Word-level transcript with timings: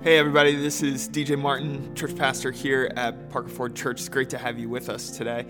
Hey, 0.00 0.16
everybody, 0.16 0.54
this 0.54 0.80
is 0.84 1.08
DJ 1.08 1.36
Martin, 1.36 1.92
church 1.96 2.14
pastor 2.14 2.52
here 2.52 2.92
at 2.94 3.30
Parker 3.30 3.48
Ford 3.48 3.74
Church. 3.74 3.98
It's 3.98 4.08
great 4.08 4.30
to 4.30 4.38
have 4.38 4.56
you 4.56 4.68
with 4.68 4.88
us 4.88 5.10
today. 5.10 5.44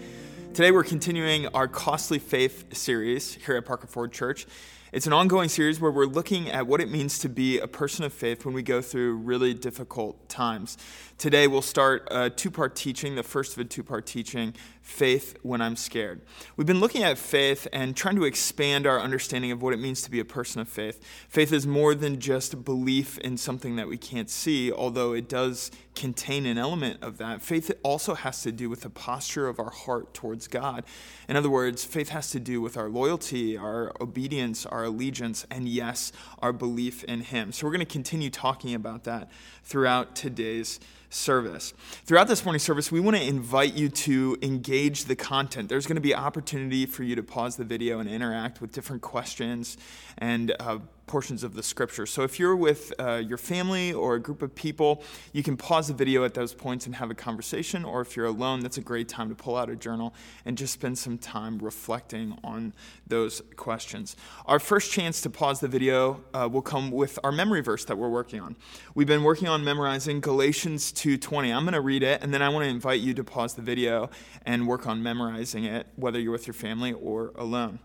Today, 0.54 0.71
we're 0.71 0.84
continuing 0.84 1.46
our 1.48 1.68
Costly 1.68 2.18
Faith 2.18 2.74
series 2.74 3.34
here 3.34 3.56
at 3.56 3.66
Parker 3.66 3.87
Ford 3.87 4.11
Church. 4.11 4.46
It's 4.91 5.06
an 5.06 5.12
ongoing 5.12 5.50
series 5.50 5.82
where 5.82 5.91
we're 5.91 6.06
looking 6.06 6.48
at 6.48 6.66
what 6.66 6.80
it 6.80 6.91
means 6.91 7.19
to 7.19 7.29
be 7.29 7.59
a 7.59 7.69
person 7.69 8.06
of 8.06 8.12
faith 8.14 8.46
when 8.46 8.55
we 8.55 8.62
go 8.62 8.80
through 8.80 9.16
really 9.16 9.52
difficult 9.52 10.30
times. 10.30 10.78
Today, 11.19 11.46
we'll 11.46 11.60
start 11.60 12.09
a 12.10 12.30
two 12.30 12.51
part 12.51 12.74
teaching, 12.74 13.16
the 13.16 13.23
first 13.23 13.52
of 13.52 13.59
a 13.59 13.65
two 13.66 13.83
part 13.83 14.06
teaching 14.06 14.55
Faith 14.89 15.36
When 15.43 15.61
I'm 15.61 15.77
Scared. 15.77 16.23
We've 16.57 16.66
been 16.66 16.80
looking 16.80 17.02
at 17.02 17.18
faith 17.18 17.68
and 17.75 17.95
trying 17.95 18.16
to 18.16 18.24
expand 18.24 18.87
our 18.87 18.98
understanding 18.98 19.52
of 19.52 19.62
what 19.62 19.74
it 19.74 19.78
means 19.78 20.01
to 20.02 20.11
be 20.11 20.19
a 20.19 20.24
person 20.24 20.62
of 20.62 20.69
faith. 20.69 21.05
Faith 21.28 21.52
is 21.52 21.66
more 21.66 21.95
than 21.95 22.19
just 22.19 22.64
belief 22.64 23.19
in 23.19 23.37
something 23.37 23.77
that 23.77 23.87
we 23.87 23.98
can't 23.98 24.30
see, 24.30 24.73
although 24.73 25.12
it 25.12 25.28
does 25.28 25.70
contain 25.95 26.47
an 26.47 26.56
element 26.56 27.02
of 27.02 27.19
that. 27.19 27.42
Faith 27.42 27.70
also 27.83 28.14
has 28.14 28.42
to 28.42 28.51
do 28.51 28.70
with 28.70 28.80
the 28.80 28.91
posture 28.91 29.47
of 29.47 29.61
our 29.61 29.70
heart 29.70 30.14
towards 30.14 30.48
God. 30.48 30.84
In 31.28 31.36
other 31.36 31.50
words, 31.50 31.84
faith 31.84 32.09
has 32.09 32.30
to 32.30 32.41
do 32.41 32.62
with 32.62 32.78
our 32.78 32.89
loyalty, 32.89 33.59
our 33.59 33.92
obedience, 34.00 34.64
our 34.64 34.84
allegiance, 34.84 35.47
and 35.50 35.69
yes, 35.69 36.12
our 36.39 36.52
belief 36.52 37.05
in 37.05 37.20
Him. 37.20 37.52
So 37.52 37.66
we're 37.66 37.75
going 37.75 37.86
to 37.86 37.92
continue 37.92 38.30
talking 38.30 38.75
about 38.75 39.05
that 39.05 39.30
throughout 39.62 40.16
today's 40.16 40.80
service. 41.11 41.73
Throughout 42.05 42.29
this 42.29 42.45
morning 42.45 42.61
service, 42.61 42.93
we 42.93 43.01
want 43.01 43.17
to 43.17 43.23
invite 43.23 43.75
you 43.75 43.89
to 43.89 44.37
engage 44.43 45.05
the 45.05 45.17
content. 45.17 45.69
There's 45.69 45.87
going 45.87 45.97
to 45.97 46.03
be 46.03 46.15
opportunity 46.15 46.87
for 46.87 47.03
you 47.03 47.17
to 47.17 47.23
pause 47.23 47.57
the 47.57 47.65
video 47.65 47.98
and 47.98 48.09
interact 48.09 48.61
with 48.61 48.73
different 48.73 49.03
questions 49.03 49.77
and 50.19 50.55
uh, 50.61 50.78
portions 51.09 51.42
of 51.42 51.55
the 51.55 51.62
scripture. 51.62 52.06
So 52.06 52.23
if 52.23 52.39
you're 52.39 52.55
with 52.55 52.92
uh, 53.01 53.14
your 53.14 53.39
family 53.39 53.92
or 53.92 54.14
a 54.14 54.20
group 54.20 54.42
of 54.42 54.55
people, 54.55 55.03
you 55.33 55.42
can 55.42 55.56
pause 55.56 55.89
the 55.89 55.95
video 55.95 56.25
at 56.25 56.34
those 56.34 56.55
points 56.55 56.87
and 56.87 56.95
have 56.95 57.11
a 57.11 57.15
conversation. 57.15 57.84
Or 57.84 58.00
if 58.00 58.17
you're 58.17 58.27
alone, 58.27 58.61
that's 58.61 58.78
a 58.78 58.83
great 58.83 59.09
time 59.09 59.28
to 59.31 59.34
pull 59.34 59.56
out 59.56 59.70
a 59.70 59.77
journal 59.77 60.15
and 60.45 60.56
just 60.56 60.73
spend 60.75 60.98
some 60.98 61.19
time 61.19 61.59
reflecting 61.59 62.39
on 62.45 62.75
those 63.06 63.42
questions. 63.56 64.15
Our 64.47 64.59
first 64.59 64.92
chance 64.92 65.20
to 65.23 65.31
pause 65.31 65.61
the 65.61 65.69
video 65.69 66.23
uh, 66.34 66.48
will 66.50 66.62
come 66.62 66.91
with 66.91 67.19
our 67.25 67.33
memory 67.33 67.62
verse 67.62 67.84
that 67.87 67.97
we're 67.97 68.09
working 68.11 68.41
on. 68.41 68.56
We've 68.95 69.06
been 69.06 69.25
working 69.25 69.48
on 69.48 69.65
memorizing 69.65 70.20
Galatians 70.20 70.93
2:20. 70.93 71.53
I'm 71.53 71.65
going 71.65 71.72
to 71.72 71.81
read 71.81 72.03
it, 72.03 72.22
and 72.22 72.33
then 72.33 72.43
I 72.43 72.48
want 72.50 72.65
to 72.65 72.69
invite 72.69 73.00
you 73.00 73.15
to 73.15 73.25
pause 73.25 73.55
the 73.55 73.62
video 73.62 74.11
and 74.45 74.67
work 74.69 74.87
on 74.87 75.03
memorizing 75.03 75.65
it, 75.65 75.87
whether 75.97 76.20
you're 76.20 76.33
with 76.33 76.47
your 76.47 76.55
family 76.55 76.93
or 76.93 77.33
alone. 77.37 77.78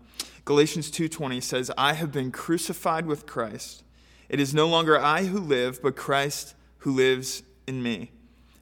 Galatians 0.44 0.90
2:20 0.90 1.40
says, 1.40 1.70
"I 1.78 1.94
have 1.94 2.12
been 2.12 2.30
crucified 2.30 3.06
with 3.06 3.24
Christ. 3.24 3.82
It 4.28 4.40
is 4.40 4.52
no 4.52 4.68
longer 4.68 4.98
I 4.98 5.24
who 5.24 5.40
live, 5.40 5.80
but 5.82 5.96
Christ 5.96 6.54
who 6.78 6.92
lives 6.92 7.42
in 7.66 7.82
me. 7.82 8.10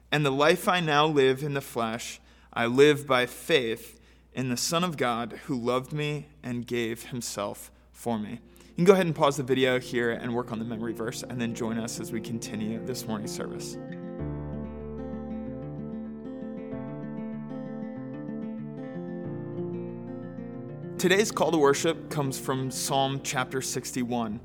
And 0.09 0.25
the 0.25 0.31
life 0.31 0.67
I 0.67 0.79
now 0.79 1.05
live 1.05 1.43
in 1.43 1.55
the 1.55 1.61
flesh, 1.61 2.21
I 2.53 2.67
live 2.67 3.05
by 3.05 3.25
faith 3.25 3.99
in 4.33 4.49
the 4.49 4.57
Son 4.57 4.83
of 4.83 4.95
God 4.95 5.39
who 5.45 5.59
loved 5.59 5.91
me 5.91 6.27
and 6.41 6.65
gave 6.65 7.07
himself 7.07 7.69
for 7.91 8.17
me." 8.17 8.39
You 8.69 8.75
can 8.77 8.85
go 8.85 8.93
ahead 8.93 9.05
and 9.05 9.15
pause 9.15 9.37
the 9.37 9.43
video 9.43 9.79
here 9.79 10.11
and 10.11 10.33
work 10.33 10.51
on 10.51 10.59
the 10.59 10.65
memory 10.65 10.93
verse 10.93 11.21
and 11.23 11.39
then 11.39 11.53
join 11.53 11.77
us 11.77 11.99
as 11.99 12.11
we 12.11 12.21
continue 12.21 12.83
this 12.85 13.05
morning's 13.05 13.31
service. 13.31 13.77
Today's 21.03 21.33
call 21.33 21.51
to 21.51 21.57
worship 21.57 22.09
comes 22.09 22.39
from 22.39 22.71
Psalm 22.71 23.19
chapter 23.25 23.61
61. 23.61 24.39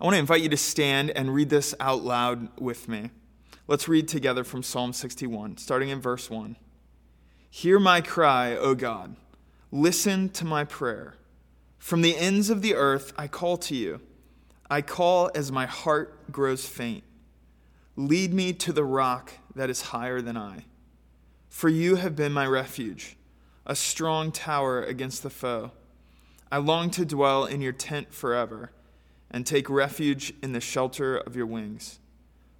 I 0.00 0.04
want 0.04 0.14
to 0.14 0.18
invite 0.18 0.42
you 0.42 0.48
to 0.48 0.56
stand 0.56 1.10
and 1.10 1.32
read 1.32 1.50
this 1.50 1.72
out 1.78 2.02
loud 2.02 2.48
with 2.60 2.88
me. 2.88 3.10
Let's 3.68 3.86
read 3.86 4.08
together 4.08 4.42
from 4.42 4.64
Psalm 4.64 4.92
61, 4.92 5.58
starting 5.58 5.90
in 5.90 6.00
verse 6.00 6.28
1. 6.28 6.56
Hear 7.48 7.78
my 7.78 8.00
cry, 8.00 8.56
O 8.56 8.74
God. 8.74 9.14
Listen 9.70 10.30
to 10.30 10.44
my 10.44 10.64
prayer. 10.64 11.14
From 11.78 12.02
the 12.02 12.16
ends 12.16 12.50
of 12.50 12.60
the 12.60 12.74
earth 12.74 13.12
I 13.16 13.28
call 13.28 13.56
to 13.58 13.76
you. 13.76 14.00
I 14.68 14.82
call 14.82 15.30
as 15.32 15.52
my 15.52 15.66
heart 15.66 16.32
grows 16.32 16.66
faint. 16.66 17.04
Lead 17.94 18.34
me 18.34 18.52
to 18.52 18.72
the 18.72 18.84
rock 18.84 19.34
that 19.54 19.70
is 19.70 19.80
higher 19.80 20.20
than 20.20 20.36
I. 20.36 20.64
For 21.48 21.68
you 21.68 21.94
have 21.94 22.16
been 22.16 22.32
my 22.32 22.48
refuge, 22.48 23.16
a 23.64 23.76
strong 23.76 24.32
tower 24.32 24.82
against 24.82 25.22
the 25.22 25.30
foe. 25.30 25.70
I 26.54 26.58
long 26.58 26.90
to 26.90 27.04
dwell 27.04 27.46
in 27.46 27.60
your 27.62 27.72
tent 27.72 28.14
forever 28.14 28.70
and 29.28 29.44
take 29.44 29.68
refuge 29.68 30.32
in 30.40 30.52
the 30.52 30.60
shelter 30.60 31.16
of 31.16 31.34
your 31.34 31.46
wings. 31.46 31.98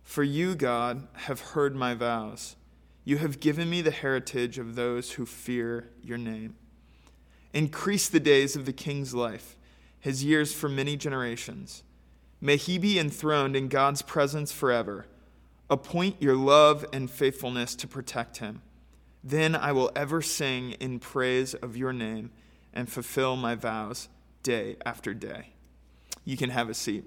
For 0.03 0.25
you, 0.25 0.57
God, 0.57 1.07
have 1.13 1.41
heard 1.41 1.77
my 1.77 1.95
vows. 1.95 2.57
You 3.05 3.19
have 3.19 3.39
given 3.39 3.71
me 3.71 3.83
the 3.83 3.93
heritage 3.93 4.59
of 4.59 4.75
those 4.75 5.13
who 5.13 5.25
fear 5.25 5.91
your 6.03 6.19
name. 6.19 6.57
Increase 7.53 8.09
the 8.09 8.19
days 8.19 8.57
of 8.57 8.67
the 8.67 8.73
king's 8.73 9.15
life, 9.15 9.57
his 10.01 10.25
years 10.25 10.53
for 10.53 10.69
many 10.69 10.97
generations. 10.97 11.85
May 12.41 12.57
he 12.57 12.79
be 12.79 12.99
enthroned 12.99 13.55
in 13.55 13.69
God's 13.69 14.03
presence 14.03 14.51
forever. 14.51 15.07
Appoint 15.71 16.21
your 16.21 16.35
love 16.35 16.85
and 16.93 17.09
faithfulness 17.09 17.77
to 17.77 17.87
protect 17.87 18.39
him. 18.39 18.61
Then 19.23 19.55
I 19.55 19.71
will 19.71 19.93
ever 19.95 20.21
sing 20.21 20.73
in 20.81 20.99
praise 20.99 21.55
of 21.55 21.77
your 21.77 21.93
name 21.93 22.33
and 22.75 22.91
fulfill 22.91 23.37
my 23.37 23.55
vows 23.55 24.09
day 24.43 24.77
after 24.85 25.15
day. 25.15 25.51
You 26.25 26.37
can 26.37 26.51
have 26.51 26.69
a 26.69 26.75
seat. 26.75 27.05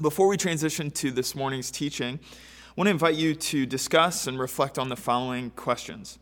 Before 0.00 0.28
we 0.28 0.36
transition 0.36 0.90
to 0.92 1.10
this 1.10 1.34
morning's 1.34 1.70
teaching, 1.70 2.20
I 2.22 2.72
want 2.76 2.86
to 2.88 2.92
invite 2.92 3.14
you 3.14 3.34
to 3.34 3.64
discuss 3.64 4.26
and 4.26 4.38
reflect 4.38 4.78
on 4.78 4.88
the 4.88 4.96
following 4.96 5.50
questions. 5.50 6.18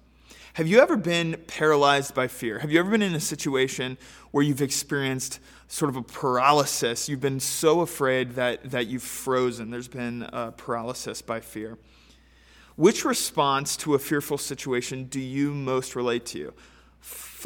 Have 0.54 0.66
you 0.66 0.78
ever 0.80 0.96
been 0.96 1.36
paralyzed 1.46 2.14
by 2.14 2.28
fear? 2.28 2.60
Have 2.60 2.70
you 2.72 2.78
ever 2.78 2.90
been 2.90 3.02
in 3.02 3.14
a 3.14 3.20
situation 3.20 3.98
where 4.30 4.42
you've 4.42 4.62
experienced 4.62 5.38
sort 5.68 5.90
of 5.90 5.96
a 5.96 6.02
paralysis? 6.02 7.10
You've 7.10 7.20
been 7.20 7.40
so 7.40 7.82
afraid 7.82 8.36
that, 8.36 8.70
that 8.70 8.86
you've 8.86 9.02
frozen. 9.02 9.70
There's 9.70 9.88
been 9.88 10.22
a 10.32 10.52
paralysis 10.52 11.20
by 11.20 11.40
fear. 11.40 11.76
Which 12.76 13.04
response 13.04 13.76
to 13.78 13.94
a 13.94 13.98
fearful 13.98 14.38
situation 14.38 15.04
do 15.04 15.20
you 15.20 15.52
most 15.52 15.94
relate 15.94 16.24
to? 16.26 16.54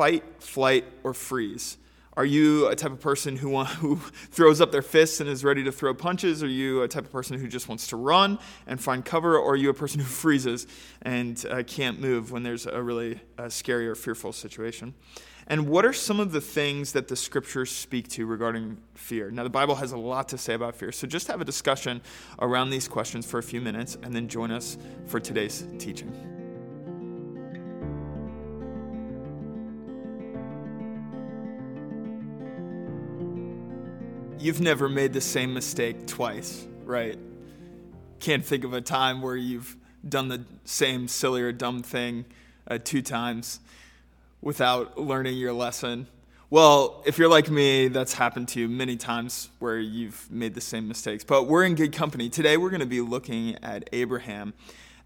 Fight, 0.00 0.24
flight, 0.38 0.86
or 1.04 1.12
freeze? 1.12 1.76
Are 2.14 2.24
you 2.24 2.68
a 2.68 2.74
type 2.74 2.90
of 2.90 3.00
person 3.00 3.36
who, 3.36 3.62
who 3.64 3.96
throws 4.30 4.62
up 4.62 4.72
their 4.72 4.80
fists 4.80 5.20
and 5.20 5.28
is 5.28 5.44
ready 5.44 5.62
to 5.64 5.70
throw 5.70 5.92
punches? 5.92 6.42
Are 6.42 6.48
you 6.48 6.80
a 6.80 6.88
type 6.88 7.04
of 7.04 7.12
person 7.12 7.38
who 7.38 7.46
just 7.46 7.68
wants 7.68 7.86
to 7.88 7.96
run 7.96 8.38
and 8.66 8.80
find 8.80 9.04
cover? 9.04 9.36
Or 9.36 9.52
are 9.52 9.56
you 9.56 9.68
a 9.68 9.74
person 9.74 10.00
who 10.00 10.06
freezes 10.22 10.66
and 11.02 11.44
uh, 11.50 11.64
can't 11.64 12.00
move 12.00 12.32
when 12.32 12.42
there's 12.42 12.64
a 12.64 12.82
really 12.82 13.20
uh, 13.36 13.50
scary 13.50 13.86
or 13.86 13.94
fearful 13.94 14.32
situation? 14.32 14.94
And 15.46 15.68
what 15.68 15.84
are 15.84 15.92
some 15.92 16.18
of 16.18 16.32
the 16.32 16.40
things 16.40 16.92
that 16.92 17.08
the 17.08 17.16
scriptures 17.16 17.70
speak 17.70 18.08
to 18.08 18.24
regarding 18.24 18.78
fear? 18.94 19.30
Now, 19.30 19.42
the 19.42 19.50
Bible 19.50 19.74
has 19.74 19.92
a 19.92 19.98
lot 19.98 20.30
to 20.30 20.38
say 20.38 20.54
about 20.54 20.76
fear, 20.76 20.92
so 20.92 21.06
just 21.06 21.26
have 21.26 21.42
a 21.42 21.44
discussion 21.44 22.00
around 22.38 22.70
these 22.70 22.88
questions 22.88 23.26
for 23.26 23.36
a 23.36 23.42
few 23.42 23.60
minutes 23.60 23.98
and 24.02 24.14
then 24.14 24.28
join 24.28 24.50
us 24.50 24.78
for 25.04 25.20
today's 25.20 25.66
teaching. 25.78 26.39
You've 34.40 34.60
never 34.60 34.88
made 34.88 35.12
the 35.12 35.20
same 35.20 35.52
mistake 35.52 36.06
twice, 36.06 36.66
right? 36.84 37.18
Can't 38.20 38.44
think 38.44 38.64
of 38.64 38.72
a 38.72 38.80
time 38.80 39.20
where 39.20 39.36
you've 39.36 39.76
done 40.08 40.28
the 40.28 40.44
same 40.64 41.08
silly 41.08 41.42
or 41.42 41.52
dumb 41.52 41.82
thing 41.82 42.24
uh, 42.66 42.78
two 42.82 43.02
times 43.02 43.60
without 44.40 44.98
learning 44.98 45.36
your 45.36 45.52
lesson. 45.52 46.06
Well, 46.48 47.02
if 47.06 47.18
you're 47.18 47.28
like 47.28 47.50
me, 47.50 47.88
that's 47.88 48.14
happened 48.14 48.48
to 48.48 48.60
you 48.60 48.68
many 48.68 48.96
times 48.96 49.50
where 49.58 49.78
you've 49.78 50.30
made 50.30 50.54
the 50.54 50.60
same 50.60 50.88
mistakes. 50.88 51.22
But 51.22 51.44
we're 51.44 51.64
in 51.64 51.74
good 51.74 51.92
company. 51.92 52.28
Today, 52.28 52.56
we're 52.56 52.70
going 52.70 52.80
to 52.80 52.86
be 52.86 53.00
looking 53.02 53.56
at 53.62 53.88
Abraham 53.92 54.54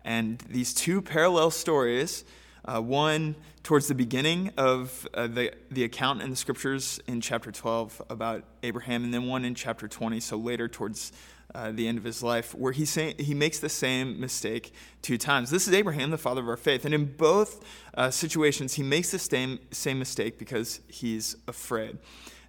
and 0.05 0.39
these 0.49 0.73
two 0.73 1.03
parallel 1.03 1.51
stories 1.51 2.25
uh, 2.65 2.81
one 2.81 3.37
towards 3.63 3.89
the 3.89 3.95
beginning 3.95 4.51
of 4.57 5.07
uh, 5.15 5.27
the, 5.27 5.53
the 5.71 5.85
account 5.85 6.23
in 6.23 6.31
the 6.31 6.37
scriptures 6.37 7.01
in 7.07 7.21
chapter 7.21 7.51
12 7.51 8.03
about 8.11 8.45
Abraham, 8.63 9.05
and 9.05 9.13
then 9.13 9.27
one 9.27 9.45
in 9.45 9.55
chapter 9.55 9.89
20, 9.89 10.21
so 10.21 10.37
later 10.37 10.69
towards 10.69 11.13
uh, 11.55 11.71
the 11.73 11.87
end 11.87 11.99
of 11.99 12.05
his 12.05 12.23
life, 12.23 12.55
where 12.55 12.73
he, 12.73 12.85
say, 12.85 13.15
he 13.19 13.33
makes 13.33 13.59
the 13.59 13.69
same 13.69 14.19
mistake 14.19 14.73
two 15.03 15.17
times. 15.17 15.51
This 15.51 15.69
is 15.69 15.75
Abraham, 15.75 16.11
the 16.11 16.19
father 16.19 16.41
of 16.41 16.49
our 16.49 16.57
faith. 16.57 16.85
And 16.85 16.93
in 16.93 17.05
both 17.05 17.65
uh, 17.95 18.11
situations, 18.11 18.75
he 18.75 18.83
makes 18.83 19.11
the 19.11 19.19
same, 19.19 19.61
same 19.71 19.99
mistake 19.99 20.39
because 20.39 20.81
he's 20.89 21.37
afraid. 21.47 21.99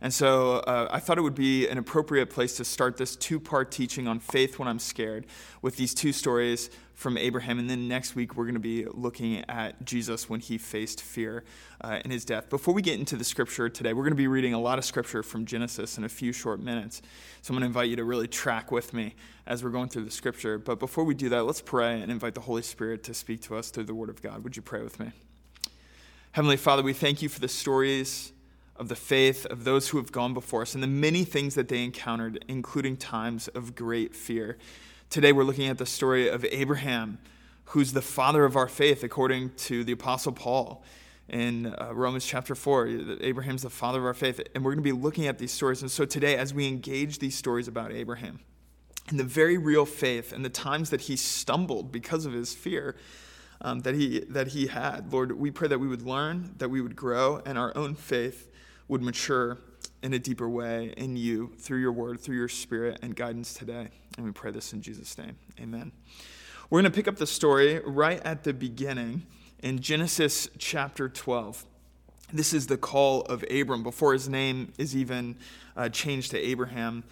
And 0.02 0.14
so 0.14 0.58
uh, 0.60 0.88
I 0.92 1.00
thought 1.00 1.18
it 1.18 1.22
would 1.22 1.36
be 1.36 1.68
an 1.68 1.78
appropriate 1.78 2.30
place 2.30 2.56
to 2.58 2.66
start 2.66 2.98
this 2.98 3.16
two 3.16 3.40
part 3.40 3.72
teaching 3.72 4.08
on 4.08 4.20
faith 4.20 4.60
when 4.60 4.68
I'm 4.68 4.80
scared 4.80 5.26
with 5.62 5.78
these 5.78 5.94
two 5.94 6.12
stories 6.12 6.70
from 6.94 7.18
Abraham. 7.18 7.60
And 7.60 7.70
then 7.70 7.88
next 7.88 8.16
week, 8.16 8.36
we're 8.36 8.46
going 8.46 8.56
to 8.56 8.60
be 8.60 8.86
looking 8.86 9.44
at 9.50 9.84
Jesus 9.86 10.30
when 10.30 10.40
he 10.40 10.58
faced 10.58 11.02
fear 11.02 11.44
uh, 11.82 12.00
in 12.04 12.12
his 12.12 12.26
death. 12.26 12.50
Before 12.50 12.74
we 12.74 12.82
get 12.82 13.00
into 13.00 13.16
the 13.16 13.24
scripture 13.24 13.70
today, 13.70 13.94
we're 13.94 14.04
going 14.04 14.12
to 14.12 14.18
be 14.18 14.28
reading 14.28 14.54
a 14.54 14.60
lot 14.60 14.78
of 14.78 14.86
scripture 14.86 15.24
from 15.24 15.46
Genesis 15.46 15.98
in 15.98 16.04
a 16.04 16.10
few 16.10 16.32
short 16.32 16.60
minutes. 16.60 17.02
So 17.42 17.52
I'm 17.52 17.56
going 17.56 17.62
to 17.62 17.68
invite 17.68 17.90
you 17.90 17.96
to 17.98 18.04
really 18.04 18.28
track 18.28 18.72
with 18.72 18.94
me 18.94 19.16
as 19.48 19.64
we're 19.64 19.70
going 19.72 19.90
through 19.90 20.06
the 20.06 20.12
scripture. 20.12 20.58
But 20.58 20.80
before 20.80 21.04
we 21.04 21.14
do 21.14 21.30
that, 21.30 21.44
let's 21.44 21.62
pray 21.62 22.02
and 22.02 22.12
invite 22.12 22.34
the 22.34 22.42
Holy 22.42 22.62
Spirit 22.62 23.04
to 23.04 23.14
speak 23.14 23.42
to 23.44 23.56
us 23.56 23.70
through 23.70 23.86
the 23.86 23.96
word 23.96 24.10
of 24.10 24.22
God. 24.22 24.44
Would 24.44 24.56
you 24.56 24.62
pray 24.62 24.82
with 24.82 25.00
me? 25.00 25.12
Heavenly 26.32 26.58
Father, 26.58 26.84
we 26.84 26.94
thank 26.94 27.22
you 27.22 27.30
for 27.30 27.40
the 27.40 27.48
stories 27.48 28.34
of 28.78 28.90
the 28.90 28.96
faith 28.96 29.46
of 29.46 29.64
those 29.64 29.90
who 29.90 29.98
have 29.98 30.12
gone 30.12 30.34
before 30.34 30.62
us 30.62 30.74
and 30.74 30.84
the 30.84 30.88
many 30.88 31.24
things 31.24 31.56
that 31.56 31.68
they 31.68 31.84
encountered, 31.84 32.44
including 32.48 32.98
times 32.98 33.48
of 33.50 33.76
great 33.76 34.16
fear. 34.16 34.58
Today, 35.10 35.32
we're 35.32 35.44
looking 35.44 35.70
at 35.70 35.78
the 35.78 35.86
story 35.86 36.28
of 36.28 36.44
Abraham, 36.46 37.20
who's 37.66 37.94
the 37.94 38.02
father 38.02 38.44
of 38.44 38.56
our 38.56 38.68
faith, 38.68 39.04
according 39.04 39.52
to 39.52 39.84
the 39.84 39.94
Apostle 39.94 40.34
Paul 40.34 40.84
in 41.30 41.74
uh, 41.80 41.92
Romans 41.94 42.26
chapter 42.26 42.54
4. 42.54 42.88
Abraham's 43.22 43.62
the 43.62 43.70
father 43.70 44.00
of 44.00 44.06
our 44.06 44.14
faith. 44.14 44.42
And 44.54 44.64
we're 44.64 44.72
going 44.72 44.84
to 44.84 44.94
be 44.94 45.00
looking 45.00 45.28
at 45.28 45.38
these 45.38 45.52
stories. 45.52 45.82
And 45.82 45.90
so 45.90 46.06
today, 46.06 46.36
as 46.36 46.54
we 46.54 46.68
engage 46.68 47.20
these 47.20 47.36
stories 47.36 47.68
about 47.68 47.92
Abraham 47.92 48.42
and 49.08 49.20
the 49.20 49.24
very 49.24 49.58
real 49.58 49.86
faith 49.86 50.34
and 50.34 50.44
the 50.44 50.50
times 50.50 50.90
that 50.90 51.02
he 51.02 51.16
stumbled 51.16 51.92
because 51.92 52.26
of 52.26 52.34
his 52.34 52.54
fear, 52.54 52.96
um, 53.62 53.80
that, 53.80 53.96
he, 53.96 54.20
that 54.30 54.50
he 54.50 54.68
had. 54.68 55.14
Lord, 55.14 55.32
we 55.32 55.50
pray 55.50 55.68
that 55.70 55.80
we 55.80 55.88
would 55.88 56.02
learn, 56.02 56.54
that 56.58 56.70
we 56.70 56.82
would 56.82 56.96
grow, 56.96 57.42
and 57.46 57.58
our 57.58 57.76
own 57.76 57.96
faith 57.96 58.52
would 58.88 59.02
mature 59.02 59.58
in 60.04 60.14
a 60.14 60.20
deeper 60.20 60.48
way 60.48 60.94
in 60.98 61.18
you 61.18 61.54
through 61.58 61.80
your 61.80 61.92
word, 61.92 62.20
through 62.20 62.36
your 62.36 62.48
spirit 62.48 63.00
and 63.02 63.16
guidance 63.16 63.54
today. 63.54 63.90
And 64.18 64.26
we 64.26 64.32
pray 64.32 64.52
this 64.52 64.74
in 64.74 64.82
Jesus' 64.82 65.18
name. 65.18 65.36
Amen. 65.60 65.92
We're 66.70 66.82
going 66.82 66.92
to 66.92 66.96
pick 66.96 67.08
up 67.08 67.18
the 67.18 67.28
story 67.28 67.80
right 67.86 68.22
at 68.24 68.44
the 68.44 68.54
beginning 68.54 69.26
in 69.60 69.80
Genesis 69.80 70.50
chapter 70.58 71.10
12. 71.10 71.66
This 72.34 72.54
is 72.54 72.68
the 72.68 72.78
call 72.78 73.22
of 73.24 73.44
Abram 73.52 73.84
before 73.84 74.14
his 74.14 74.28
name 74.28 74.74
is 74.78 74.96
even 74.96 75.38
uh, 75.78 75.90
changed 75.90 76.32
to 76.32 76.40
Abraham 76.40 77.04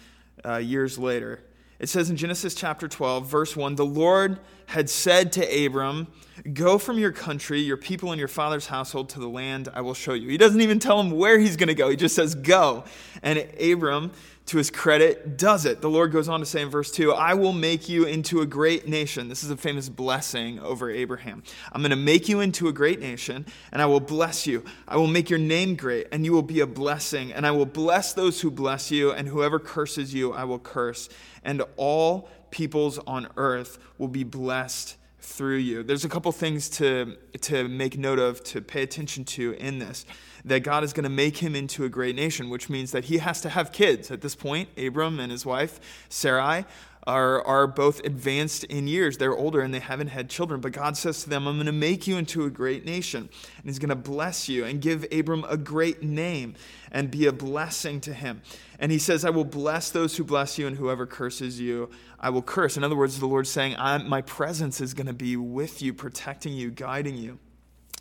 uh, 0.44 0.56
years 0.56 0.98
later. 0.98 1.42
It 1.78 1.88
says 1.88 2.10
in 2.10 2.16
Genesis 2.16 2.54
chapter 2.54 2.88
12, 2.88 3.26
verse 3.26 3.56
1 3.56 3.74
The 3.74 3.84
Lord 3.84 4.38
had 4.66 4.88
said 4.88 5.32
to 5.32 5.66
Abram, 5.66 6.08
Go 6.52 6.78
from 6.78 6.98
your 6.98 7.12
country, 7.12 7.60
your 7.60 7.76
people, 7.76 8.10
and 8.10 8.18
your 8.18 8.28
father's 8.28 8.66
household 8.66 9.08
to 9.10 9.20
the 9.20 9.28
land 9.28 9.68
I 9.72 9.82
will 9.82 9.94
show 9.94 10.14
you. 10.14 10.28
He 10.28 10.36
doesn't 10.36 10.60
even 10.60 10.78
tell 10.78 11.00
him 11.00 11.12
where 11.12 11.38
he's 11.38 11.56
going 11.56 11.68
to 11.68 11.74
go, 11.74 11.88
he 11.88 11.96
just 11.96 12.14
says, 12.14 12.34
Go. 12.34 12.84
And 13.22 13.38
Abram 13.60 14.12
to 14.46 14.58
his 14.58 14.70
credit, 14.70 15.38
does 15.38 15.64
it. 15.64 15.80
The 15.80 15.88
Lord 15.88 16.12
goes 16.12 16.28
on 16.28 16.40
to 16.40 16.46
say 16.46 16.60
in 16.60 16.68
verse 16.68 16.90
2 16.90 17.12
I 17.12 17.34
will 17.34 17.52
make 17.52 17.88
you 17.88 18.04
into 18.04 18.42
a 18.42 18.46
great 18.46 18.86
nation. 18.86 19.28
This 19.28 19.42
is 19.42 19.50
a 19.50 19.56
famous 19.56 19.88
blessing 19.88 20.58
over 20.60 20.90
Abraham. 20.90 21.42
I'm 21.72 21.80
going 21.80 21.90
to 21.90 21.96
make 21.96 22.28
you 22.28 22.40
into 22.40 22.68
a 22.68 22.72
great 22.72 23.00
nation, 23.00 23.46
and 23.72 23.80
I 23.80 23.86
will 23.86 24.00
bless 24.00 24.46
you. 24.46 24.64
I 24.86 24.96
will 24.96 25.06
make 25.06 25.30
your 25.30 25.38
name 25.38 25.76
great, 25.76 26.08
and 26.12 26.24
you 26.24 26.32
will 26.32 26.42
be 26.42 26.60
a 26.60 26.66
blessing. 26.66 27.32
And 27.32 27.46
I 27.46 27.52
will 27.52 27.66
bless 27.66 28.12
those 28.12 28.40
who 28.40 28.50
bless 28.50 28.90
you, 28.90 29.12
and 29.12 29.28
whoever 29.28 29.58
curses 29.58 30.12
you, 30.12 30.32
I 30.32 30.44
will 30.44 30.58
curse. 30.58 31.08
And 31.42 31.62
all 31.76 32.28
peoples 32.50 32.98
on 33.06 33.28
earth 33.36 33.78
will 33.98 34.08
be 34.08 34.24
blessed 34.24 34.96
through 35.24 35.56
you. 35.56 35.82
There's 35.82 36.04
a 36.04 36.08
couple 36.08 36.30
things 36.32 36.68
to, 36.70 37.16
to 37.40 37.66
make 37.68 37.96
note 37.96 38.18
of, 38.18 38.44
to 38.44 38.60
pay 38.60 38.82
attention 38.82 39.24
to 39.24 39.52
in 39.52 39.78
this 39.78 40.04
that 40.46 40.60
God 40.60 40.84
is 40.84 40.92
going 40.92 41.04
to 41.04 41.10
make 41.10 41.38
him 41.38 41.56
into 41.56 41.84
a 41.84 41.88
great 41.88 42.14
nation, 42.14 42.50
which 42.50 42.68
means 42.68 42.92
that 42.92 43.06
he 43.06 43.16
has 43.16 43.40
to 43.40 43.48
have 43.48 43.72
kids. 43.72 44.10
At 44.10 44.20
this 44.20 44.34
point, 44.34 44.68
Abram 44.76 45.18
and 45.18 45.32
his 45.32 45.46
wife, 45.46 45.80
Sarai, 46.10 46.66
are, 47.06 47.46
are 47.46 47.66
both 47.66 48.00
advanced 48.04 48.64
in 48.64 48.88
years. 48.88 49.18
They're 49.18 49.36
older 49.36 49.60
and 49.60 49.72
they 49.72 49.80
haven't 49.80 50.08
had 50.08 50.30
children. 50.30 50.60
But 50.60 50.72
God 50.72 50.96
says 50.96 51.22
to 51.24 51.30
them, 51.30 51.46
I'm 51.46 51.56
going 51.56 51.66
to 51.66 51.72
make 51.72 52.06
you 52.06 52.16
into 52.16 52.44
a 52.44 52.50
great 52.50 52.84
nation. 52.84 53.28
And 53.58 53.64
He's 53.64 53.78
going 53.78 53.90
to 53.90 53.94
bless 53.94 54.48
you 54.48 54.64
and 54.64 54.80
give 54.80 55.06
Abram 55.12 55.44
a 55.48 55.56
great 55.56 56.02
name 56.02 56.54
and 56.90 57.10
be 57.10 57.26
a 57.26 57.32
blessing 57.32 58.00
to 58.02 58.14
him. 58.14 58.42
And 58.78 58.90
He 58.90 58.98
says, 58.98 59.24
I 59.24 59.30
will 59.30 59.44
bless 59.44 59.90
those 59.90 60.16
who 60.16 60.24
bless 60.24 60.58
you, 60.58 60.66
and 60.66 60.76
whoever 60.76 61.06
curses 61.06 61.60
you, 61.60 61.90
I 62.18 62.30
will 62.30 62.42
curse. 62.42 62.76
In 62.76 62.84
other 62.84 62.96
words, 62.96 63.18
the 63.18 63.26
Lord's 63.26 63.50
saying, 63.50 63.76
My 63.78 64.22
presence 64.22 64.80
is 64.80 64.94
going 64.94 65.06
to 65.06 65.12
be 65.12 65.36
with 65.36 65.82
you, 65.82 65.92
protecting 65.92 66.54
you, 66.54 66.70
guiding 66.70 67.16
you 67.16 67.38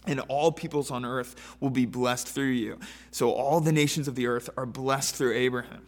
and 0.05 0.19
all 0.21 0.51
peoples 0.51 0.91
on 0.91 1.05
earth 1.05 1.55
will 1.59 1.69
be 1.69 1.85
blessed 1.85 2.27
through 2.27 2.49
you. 2.49 2.77
So 3.11 3.31
all 3.31 3.61
the 3.61 3.71
nations 3.71 4.07
of 4.07 4.15
the 4.15 4.27
earth 4.27 4.49
are 4.57 4.65
blessed 4.65 5.15
through 5.15 5.33
Abraham, 5.33 5.87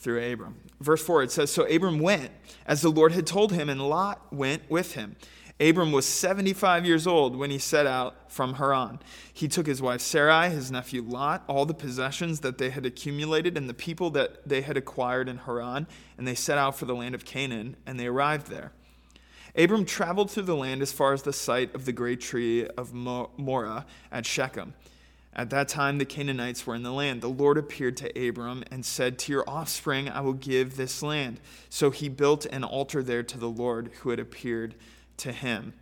through 0.00 0.32
Abram. 0.32 0.56
Verse 0.80 1.04
4 1.04 1.24
it 1.24 1.30
says 1.30 1.50
So 1.50 1.64
Abram 1.64 1.98
went 1.98 2.30
as 2.66 2.82
the 2.82 2.90
Lord 2.90 3.12
had 3.12 3.26
told 3.26 3.52
him, 3.52 3.68
and 3.68 3.88
Lot 3.88 4.32
went 4.32 4.68
with 4.70 4.94
him. 4.94 5.16
Abram 5.60 5.92
was 5.92 6.06
75 6.06 6.86
years 6.86 7.06
old 7.06 7.36
when 7.36 7.50
he 7.50 7.58
set 7.58 7.86
out 7.86 8.32
from 8.32 8.54
Haran. 8.54 8.98
He 9.30 9.46
took 9.46 9.66
his 9.66 9.82
wife 9.82 10.00
Sarai, 10.00 10.48
his 10.48 10.70
nephew 10.70 11.02
Lot, 11.02 11.44
all 11.46 11.66
the 11.66 11.74
possessions 11.74 12.40
that 12.40 12.56
they 12.56 12.70
had 12.70 12.86
accumulated, 12.86 13.58
and 13.58 13.68
the 13.68 13.74
people 13.74 14.08
that 14.10 14.48
they 14.48 14.62
had 14.62 14.78
acquired 14.78 15.28
in 15.28 15.36
Haran, 15.36 15.86
and 16.16 16.26
they 16.26 16.34
set 16.34 16.56
out 16.56 16.78
for 16.78 16.86
the 16.86 16.94
land 16.94 17.14
of 17.14 17.26
Canaan, 17.26 17.76
and 17.86 18.00
they 18.00 18.06
arrived 18.06 18.46
there. 18.46 18.72
Abram 19.54 19.84
traveled 19.84 20.30
through 20.30 20.44
the 20.44 20.56
land 20.56 20.80
as 20.80 20.92
far 20.92 21.12
as 21.12 21.22
the 21.22 21.32
site 21.32 21.74
of 21.74 21.84
the 21.84 21.92
great 21.92 22.22
tree 22.22 22.66
of 22.66 22.94
Moreh 22.94 23.84
at 24.10 24.24
Shechem. 24.24 24.72
At 25.32 25.50
that 25.50 25.68
time, 25.68 25.98
the 25.98 26.04
Canaanites 26.04 26.66
were 26.66 26.74
in 26.74 26.82
the 26.82 26.92
land. 26.92 27.20
The 27.20 27.28
Lord 27.28 27.56
appeared 27.56 27.96
to 27.98 28.28
Abram 28.28 28.64
and 28.70 28.84
said, 28.84 29.18
To 29.20 29.32
your 29.32 29.48
offspring 29.48 30.08
I 30.08 30.20
will 30.20 30.32
give 30.32 30.76
this 30.76 31.02
land. 31.02 31.40
So 31.68 31.90
he 31.90 32.08
built 32.08 32.46
an 32.46 32.64
altar 32.64 33.02
there 33.02 33.22
to 33.22 33.38
the 33.38 33.48
Lord 33.48 33.92
who 34.00 34.10
had 34.10 34.18
appeared 34.18 34.74
to 35.18 35.32
him. 35.32 35.72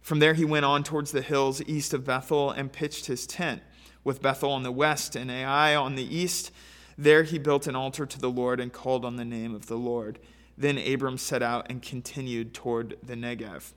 From 0.00 0.18
there, 0.18 0.34
he 0.34 0.44
went 0.44 0.64
on 0.64 0.82
towards 0.82 1.12
the 1.12 1.22
hills 1.22 1.62
east 1.66 1.94
of 1.94 2.04
Bethel 2.04 2.50
and 2.50 2.72
pitched 2.72 3.06
his 3.06 3.26
tent, 3.26 3.62
with 4.02 4.22
Bethel 4.22 4.50
on 4.50 4.62
the 4.64 4.72
west 4.72 5.14
and 5.14 5.30
Ai 5.30 5.74
on 5.74 5.94
the 5.94 6.16
east. 6.16 6.50
There 6.98 7.22
he 7.22 7.38
built 7.38 7.66
an 7.66 7.76
altar 7.76 8.06
to 8.06 8.18
the 8.18 8.30
Lord 8.30 8.58
and 8.58 8.72
called 8.72 9.04
on 9.04 9.16
the 9.16 9.24
name 9.24 9.54
of 9.54 9.66
the 9.66 9.76
Lord. 9.76 10.18
Then 10.58 10.78
Abram 10.78 11.16
set 11.16 11.42
out 11.42 11.66
and 11.70 11.80
continued 11.80 12.54
toward 12.54 12.96
the 13.02 13.14
Negev. 13.14 13.72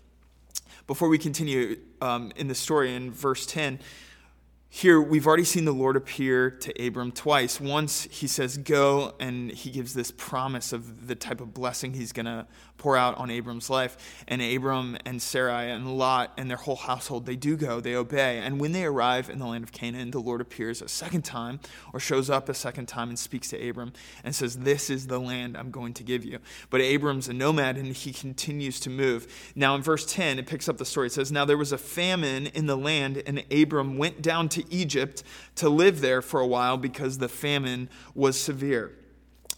Before 0.88 1.08
we 1.08 1.18
continue 1.18 1.78
um, 2.02 2.32
in 2.36 2.48
the 2.48 2.56
story, 2.56 2.94
in 2.94 3.12
verse 3.12 3.46
10, 3.46 3.80
here 4.76 5.00
we've 5.00 5.28
already 5.28 5.44
seen 5.44 5.66
the 5.66 5.72
Lord 5.72 5.96
appear 5.96 6.50
to 6.50 6.88
Abram 6.88 7.12
twice. 7.12 7.62
Once 7.62 8.08
he 8.10 8.26
says, 8.26 8.58
Go, 8.58 9.14
and 9.20 9.52
he 9.52 9.70
gives 9.70 9.94
this 9.94 10.10
promise 10.10 10.74
of 10.74 11.06
the 11.06 11.14
type 11.14 11.42
of 11.42 11.54
blessing 11.54 11.94
he's 11.94 12.12
going 12.12 12.26
to 12.26 12.48
pour 12.80 12.98
out 12.98 13.16
on 13.20 13.30
Abram's 13.30 13.70
life. 13.70 14.24
And 14.28 14.42
Abram 14.42 14.98
and 15.06 15.22
Sarai 15.22 15.70
and 15.70 15.96
Lot 15.96 16.34
and 16.38 16.50
their 16.50 16.58
whole 16.58 16.76
household, 16.76 17.28
they 17.28 17.36
do 17.36 17.56
go, 17.56 17.82
they 17.82 17.96
obey. 17.96 18.40
And 18.40 18.60
when 18.60 18.72
they 18.72 18.84
arrive 18.84 19.30
in 19.30 19.38
the 19.38 19.46
land 19.46 19.64
of 19.64 19.72
Canaan, 19.72 20.10
the 20.10 20.20
Lord 20.20 20.42
appears 20.42 20.82
a 20.82 20.88
second 20.88 21.22
time 21.22 21.60
or 21.94 22.00
shows 22.00 22.32
up 22.32 22.50
a 22.50 22.56
second 22.56 22.88
time 22.88 23.10
and 23.10 23.20
speaks 23.20 23.50
to 23.50 23.70
Abram 23.70 23.94
and 24.24 24.34
says, 24.34 24.58
This 24.58 24.90
is 24.90 25.06
the 25.06 25.20
land 25.20 25.56
I'm 25.56 25.70
going 25.70 25.94
to 25.94 26.04
give 26.04 26.26
you. 26.26 26.40
But 26.72 26.82
Abram's 26.82 27.28
a 27.30 27.34
nomad 27.34 27.78
and 27.78 27.96
he 27.96 28.12
continues 28.12 28.80
to 28.80 28.90
move. 28.90 29.54
Now, 29.56 29.76
in 29.76 29.84
verse 29.84 30.12
10, 30.12 30.40
it 30.40 30.48
picks 30.48 30.68
up 30.68 30.80
the 30.80 30.86
story. 30.86 31.08
It 31.08 31.14
says, 31.14 31.32
Now 31.32 31.46
there 31.46 31.58
was 31.58 31.72
a 31.72 31.78
famine 31.78 32.48
in 32.48 32.66
the 32.66 32.76
land, 32.76 33.22
and 33.28 33.46
Abram 33.52 34.00
went 34.00 34.24
down 34.24 34.50
Egypt 34.70 35.24
to 35.56 35.70
live 35.70 36.02
there 36.02 36.22
for 36.22 36.40
a 36.40 36.48
while 36.48 36.78
because 36.78 37.18
the 37.18 37.30
famine 37.30 37.90
was 38.16 38.40
severe. 38.40 38.92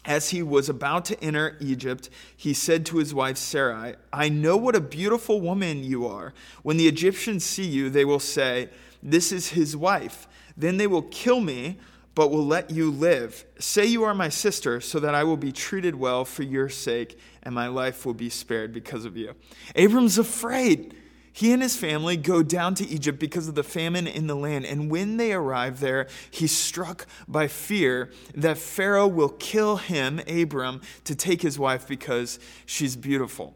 As 0.06 0.30
he 0.30 0.44
was 0.44 0.70
about 0.70 1.06
to 1.06 1.24
enter 1.24 1.58
Egypt, 1.60 2.10
he 2.38 2.54
said 2.54 2.86
to 2.88 2.98
his 2.98 3.14
wife 3.14 3.38
Sarai, 3.38 3.96
I 4.14 4.30
know 4.30 4.56
what 4.56 4.76
a 4.76 4.82
beautiful 4.82 5.42
woman 5.42 5.84
you 5.84 6.06
are. 6.06 6.34
When 6.62 6.78
the 6.78 6.88
Egyptians 6.88 7.44
see 7.44 7.66
you, 7.66 7.90
they 7.90 8.06
will 8.06 8.20
say, 8.20 8.70
This 9.02 9.32
is 9.32 9.50
his 9.50 9.76
wife. 9.76 10.28
Then 10.56 10.78
they 10.78 10.88
will 10.88 11.02
kill 11.02 11.42
me, 11.42 11.80
but 12.14 12.30
will 12.30 12.46
let 12.46 12.70
you 12.70 12.92
live. 12.92 13.46
Say 13.60 13.86
you 13.86 14.04
are 14.04 14.14
my 14.14 14.30
sister, 14.30 14.80
so 14.80 15.00
that 15.00 15.16
I 15.16 15.24
will 15.24 15.38
be 15.38 15.52
treated 15.52 15.96
well 15.96 16.24
for 16.24 16.44
your 16.44 16.70
sake, 16.70 17.20
and 17.44 17.54
my 17.54 17.68
life 17.68 18.06
will 18.06 18.14
be 18.14 18.30
spared 18.30 18.74
because 18.74 19.06
of 19.06 19.18
you. 19.18 19.34
Abram's 19.76 20.18
afraid 20.18 20.96
he 21.36 21.52
and 21.52 21.62
his 21.62 21.76
family 21.76 22.16
go 22.16 22.42
down 22.42 22.76
to 22.76 22.88
Egypt 22.88 23.20
because 23.20 23.50
of 23.50 23.56
the 23.56 23.64
famine 23.64 24.08
in 24.08 24.28
the 24.28 24.38
land. 24.38 24.66
And 24.66 24.90
when 24.90 25.18
they 25.18 25.34
arrive 25.34 25.82
there, 25.82 26.08
he's 26.32 26.56
struck 26.56 27.06
by 27.28 27.50
fear 27.50 28.10
that 28.36 28.58
Pharaoh 28.58 29.08
will 29.08 29.28
kill 29.28 29.76
him, 29.76 30.22
Abram, 30.30 30.80
to 31.04 31.14
take 31.14 31.42
his 31.42 31.60
wife 31.60 31.90
because 31.90 32.40
she's 32.66 32.96
beautiful. 32.96 33.54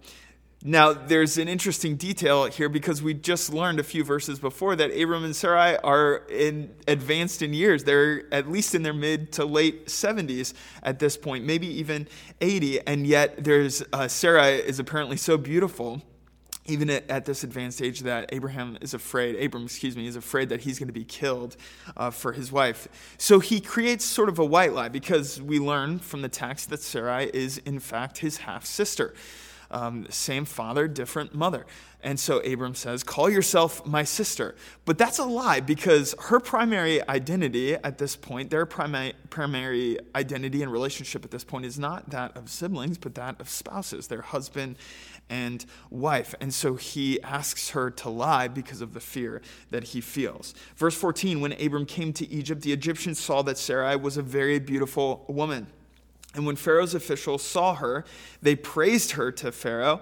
Now, 0.62 0.92
there's 0.92 1.38
an 1.38 1.48
interesting 1.48 1.96
detail 1.96 2.48
here 2.48 2.68
because 2.68 3.02
we 3.02 3.14
just 3.14 3.54
learned 3.54 3.80
a 3.80 3.84
few 3.84 4.04
verses 4.04 4.40
before 4.40 4.76
that 4.76 4.92
Abram 4.92 5.24
and 5.24 5.34
Sarai 5.34 5.78
are 5.78 6.24
in, 6.30 6.76
advanced 6.86 7.42
in 7.42 7.54
years. 7.54 7.86
They're 7.86 8.26
at 8.34 8.52
least 8.52 8.76
in 8.76 8.84
their 8.84 8.92
mid 8.92 9.32
to 9.34 9.46
late 9.46 9.88
70s 9.88 10.54
at 10.84 11.00
this 11.00 11.16
point, 11.16 11.46
maybe 11.46 11.68
even 11.68 12.10
80. 12.42 12.86
And 12.86 13.08
yet, 13.08 13.42
there's 13.42 13.82
uh, 13.94 14.10
Sarai 14.10 14.56
is 14.56 14.80
apparently 14.80 15.16
so 15.16 15.38
beautiful 15.38 16.02
even 16.70 16.90
at, 16.90 17.10
at, 17.10 17.26
this 17.26 17.44
advanced 17.44 17.82
age 17.82 18.02
that 18.02 18.30
Abraham 18.32 18.78
is 18.82 18.94
afraid, 18.94 19.42
Abram, 19.44 19.66
excuse 19.66 19.98
me, 19.98 20.08
is 20.08 20.16
afraid 20.16 20.50
that 20.50 20.62
he's 20.62 20.80
going 20.80 20.88
to 20.88 20.94
be 20.94 21.04
killed 21.04 21.58
uh, 21.98 22.10
for 22.10 22.34
his 22.34 22.52
wife. 22.52 22.88
So 23.18 23.40
he 23.40 23.60
creates 23.60 24.06
sort 24.06 24.30
of 24.30 24.40
a 24.40 24.46
white 24.46 24.74
lie 24.74 24.90
because 24.90 25.42
we 25.42 25.60
learn 25.60 26.00
from 26.00 26.22
the 26.22 26.30
text 26.30 26.70
that 26.70 26.82
Sarai 26.82 27.30
is, 27.34 27.58
in 27.60 27.80
fact, 27.80 28.20
his 28.20 28.38
half 28.38 28.66
sister. 28.66 29.14
Um, 29.72 30.08
same 30.10 30.46
father, 30.46 30.88
different 30.88 31.36
mother. 31.36 31.66
And 32.02 32.20
so 32.20 32.40
Abram 32.40 32.76
says, 32.76 33.04
Call 33.04 33.30
yourself 33.30 33.86
my 33.86 34.04
sister. 34.04 34.56
But 34.86 34.98
that's 34.98 35.20
a 35.20 35.26
lie 35.26 35.60
because 35.60 36.16
her 36.18 36.40
primary 36.40 37.08
identity 37.08 37.76
at 37.76 37.98
this 37.98 38.16
point, 38.16 38.50
their 38.50 38.66
primary, 38.66 39.14
primary 39.30 40.00
identity 40.16 40.64
and 40.64 40.72
relationship 40.72 41.26
at 41.26 41.32
this 41.32 41.44
point 41.44 41.66
is 41.66 41.78
not 41.78 42.10
that 42.10 42.36
of 42.36 42.50
siblings, 42.50 42.98
but 42.98 43.16
that 43.16 43.40
of 43.40 43.50
spouses, 43.50 44.08
their 44.08 44.22
husband 44.22 44.78
and 45.30 45.66
wife. 45.90 46.34
And 46.42 46.54
so 46.54 46.76
he 46.76 47.22
asks 47.22 47.70
her 47.70 47.90
to 47.92 48.10
lie 48.10 48.48
because 48.48 48.82
of 48.82 48.94
the 48.94 49.00
fear 49.00 49.42
that 49.70 49.86
he 49.86 50.02
feels. 50.02 50.54
Verse 50.76 50.96
14 50.96 51.42
When 51.42 51.54
Abram 51.54 51.86
came 51.86 52.14
to 52.14 52.30
Egypt, 52.30 52.62
the 52.62 52.74
Egyptians 52.74 53.20
saw 53.20 53.42
that 53.44 53.58
Sarai 53.58 53.96
was 53.96 54.18
a 54.18 54.22
very 54.22 54.60
beautiful 54.60 55.26
woman. 55.28 55.68
And 56.36 56.46
when 56.46 56.56
Pharaoh's 56.56 56.94
officials 56.94 57.42
saw 57.44 57.76
her, 57.76 58.06
they 58.42 58.56
praised 58.56 59.12
her 59.12 59.32
to 59.34 59.52
Pharaoh, 59.52 60.02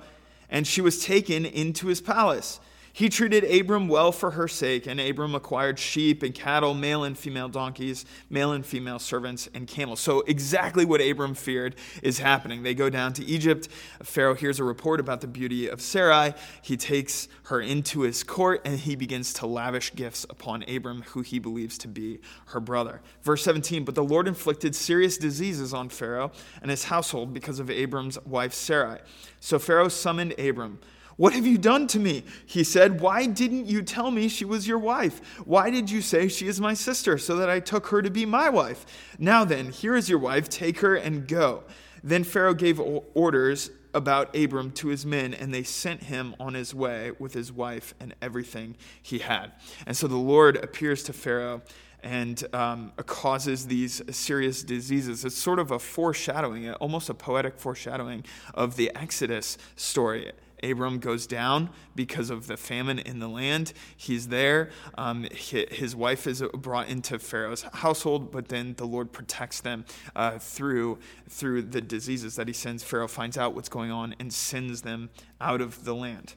and 0.50 0.67
she 0.67 0.81
was 0.81 1.03
taken 1.03 1.46
into 1.46 1.88
his 1.88 2.01
palace. 2.01 2.60
He 2.98 3.10
treated 3.10 3.44
Abram 3.44 3.88
well 3.88 4.12
for 4.12 4.32
her 4.32 4.48
sake, 4.48 4.88
and 4.88 5.00
Abram 5.00 5.36
acquired 5.36 5.77
sheep 5.77 6.24
and 6.24 6.34
cattle, 6.34 6.74
male 6.74 7.04
and 7.04 7.16
female 7.16 7.48
donkeys, 7.48 8.06
male 8.27 8.54
and 8.54 8.66
female 8.66 8.98
servants, 8.98 9.48
and 9.54 9.68
camels. 9.68 10.00
So, 10.00 10.22
exactly 10.22 10.84
what 10.84 11.00
Abram 11.00 11.36
feared 11.36 11.75
is 12.01 12.18
happening. 12.18 12.63
They 12.63 12.74
go 12.74 12.89
down 12.89 13.13
to 13.13 13.24
Egypt. 13.24 13.68
Pharaoh 14.01 14.34
hears 14.34 14.60
a 14.60 14.63
report 14.63 15.00
about 15.00 15.22
the 15.22 15.27
beauty 15.27 15.68
of 15.68 15.80
Sarai. 15.80 16.34
He 16.63 16.75
takes 16.75 17.27
her 17.44 17.62
into 17.62 18.00
his 18.00 18.24
court, 18.24 18.62
and 18.66 18.80
he 18.80 18.96
begins 18.96 19.32
to 19.34 19.46
lavish 19.46 19.94
gifts 19.94 20.24
upon 20.27 20.63
Abram, 20.68 21.04
who 21.04 21.22
he 21.22 21.38
believes 21.38 21.77
to 21.77 21.88
be 21.88 22.20
her 22.48 22.60
brother. 22.60 23.01
Verse 23.22 23.44
17 23.44 23.86
But 23.86 23.94
the 23.94 24.04
Lord 24.04 24.27
inflicted 24.27 24.74
serious 24.74 25.20
diseases 25.20 25.72
on 25.72 25.89
Pharaoh 25.89 26.32
and 26.63 26.72
his 26.72 26.86
household 26.86 27.32
because 27.32 27.60
of 27.60 27.70
Abram's 27.70 28.18
wife 28.25 28.56
Sarai. 28.56 29.01
So 29.39 29.60
Pharaoh 29.60 29.88
summoned 29.88 30.34
Abram. 30.39 30.80
What 31.17 31.33
have 31.33 31.47
you 31.47 31.57
done 31.57 31.88
to 31.88 32.00
me? 32.00 32.24
He 32.45 32.63
said, 32.63 33.01
Why 33.01 33.25
didn't 33.25 33.65
you 33.65 33.81
tell 33.81 34.12
me 34.12 34.27
she 34.27 34.45
was 34.45 34.67
your 34.67 34.77
wife? 34.77 35.19
Why 35.45 35.71
did 35.71 35.89
you 35.89 36.01
say 36.01 36.27
she 36.27 36.47
is 36.47 36.62
my 36.62 36.75
sister, 36.75 37.17
so 37.17 37.36
that 37.38 37.50
I 37.50 37.59
took 37.59 37.88
her 37.88 38.03
to 38.03 38.12
be 38.12 38.25
my 38.25 38.50
wife? 38.50 38.86
Now 39.17 39.43
then, 39.43 39.71
here 39.71 39.95
is 39.95 40.09
your 40.09 40.19
wife, 40.19 40.47
take 40.47 40.79
her 40.79 40.95
and 40.95 41.27
go. 41.27 41.63
Then 42.03 42.24
Pharaoh 42.24 42.53
gave 42.53 42.79
orders 42.79 43.71
about 43.95 44.36
Abram 44.36 44.69
to 44.74 44.89
his 44.89 45.07
men, 45.07 45.33
and 45.33 45.51
they 45.51 45.63
sent 45.63 46.03
him 46.03 46.36
on 46.39 46.53
his 46.53 46.75
way 46.75 47.12
with 47.17 47.33
his 47.33 47.51
wife 47.51 47.95
and 48.00 48.13
everything 48.21 48.77
he 49.01 49.17
had. 49.17 49.53
And 49.88 49.97
so 49.97 50.07
the 50.07 50.15
Lord 50.15 50.57
appears 50.57 51.01
to 51.03 51.13
Pharaoh 51.13 51.63
and 52.03 52.43
um, 52.53 52.91
causes 53.07 53.65
these 53.65 54.03
serious 54.15 54.62
diseases. 54.62 55.25
It's 55.25 55.36
sort 55.36 55.57
of 55.57 55.71
a 55.71 55.79
foreshadowing, 55.79 56.71
almost 56.74 57.09
a 57.09 57.15
poetic 57.15 57.57
foreshadowing 57.57 58.24
of 58.53 58.75
the 58.75 58.91
Exodus 58.95 59.57
story. 59.75 60.31
Abram 60.64 61.00
goes 61.00 61.28
down 61.28 61.70
because 61.96 62.30
of 62.30 62.48
the 62.48 62.58
famine 62.58 63.00
in 63.00 63.20
the 63.20 63.28
land. 63.28 63.74
He's 63.96 64.30
there. 64.30 64.70
Um, 64.98 65.28
his 65.32 65.96
wife 65.96 66.28
is 66.28 66.44
brought 66.54 66.90
into 66.90 67.20
Pharaoh's 67.20 67.62
household, 67.62 68.32
but 68.32 68.48
then 68.50 68.76
the 68.78 68.86
Lord 68.86 69.12
protects 69.12 69.62
them 69.62 69.86
uh, 70.16 70.40
through, 70.40 71.00
through 71.30 71.64
the 71.64 71.82
diseases 71.82 72.36
that 72.36 72.48
he 72.48 72.54
sends. 72.54 72.84
Pharaoh 72.84 73.08
finds 73.08 73.38
out 73.38 73.54
what's 73.54 73.70
going 73.70 73.92
on 73.92 74.16
and 74.20 74.34
sends 74.34 74.82
them 74.82 75.10
out 75.40 75.62
of 75.62 75.84
the 75.86 75.94
land. 75.94 76.34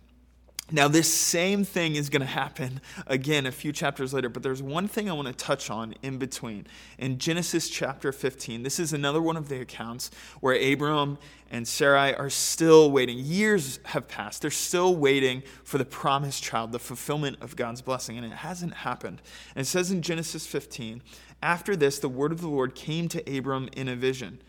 Now, 0.73 0.87
this 0.87 1.13
same 1.13 1.65
thing 1.65 1.97
is 1.97 2.09
going 2.09 2.21
to 2.21 2.27
happen 2.27 2.81
again 3.09 3.45
a 3.47 3.51
few 3.51 3.73
chapters 3.73 4.15
later, 4.15 4.29
but 4.29 4.45
there's 4.45 4.63
one 4.63 4.87
thing 4.87 5.11
I 5.11 5.13
want 5.13 5.27
to 5.27 5.35
touch 5.35 5.69
on 5.69 5.95
in 6.03 6.19
between. 6.19 6.67
In 6.99 7.19
Genesis 7.19 7.69
chapter 7.69 8.13
15, 8.13 8.63
this 8.63 8.79
is 8.79 8.93
another 8.93 9.21
one 9.21 9.37
of 9.37 9.49
the 9.49 9.61
accounts 9.61 10.13
where 10.41 10.55
Abram 10.55 11.19
and 11.51 11.67
Sarai 11.67 12.15
are 12.15 12.31
still 12.31 12.93
waiting. 12.93 13.19
Years 13.19 13.81
have 13.87 14.07
passed. 14.07 14.43
They're 14.43 14.51
still 14.53 14.95
waiting 14.95 15.43
for 15.65 15.79
the 15.79 15.85
promised 15.85 16.43
child, 16.43 16.71
the 16.71 16.79
fulfillment 16.79 17.39
of 17.41 17.57
God's 17.57 17.83
blessing, 17.83 18.17
and 18.17 18.25
it 18.25 18.33
hasn't 18.33 18.75
happened. 18.75 19.21
And 19.57 19.63
it 19.63 19.69
says 19.69 19.91
in 19.91 20.03
Genesis 20.03 20.47
15, 20.47 21.03
after 21.43 21.75
this, 21.75 21.99
the 21.99 22.09
word 22.09 22.31
of 22.31 22.41
the 22.41 22.49
Lord 22.49 22.77
came 22.77 23.09
to 23.09 23.39
Abram 23.39 23.69
in 23.73 23.89
a 23.89 23.97
vision. 23.97 24.41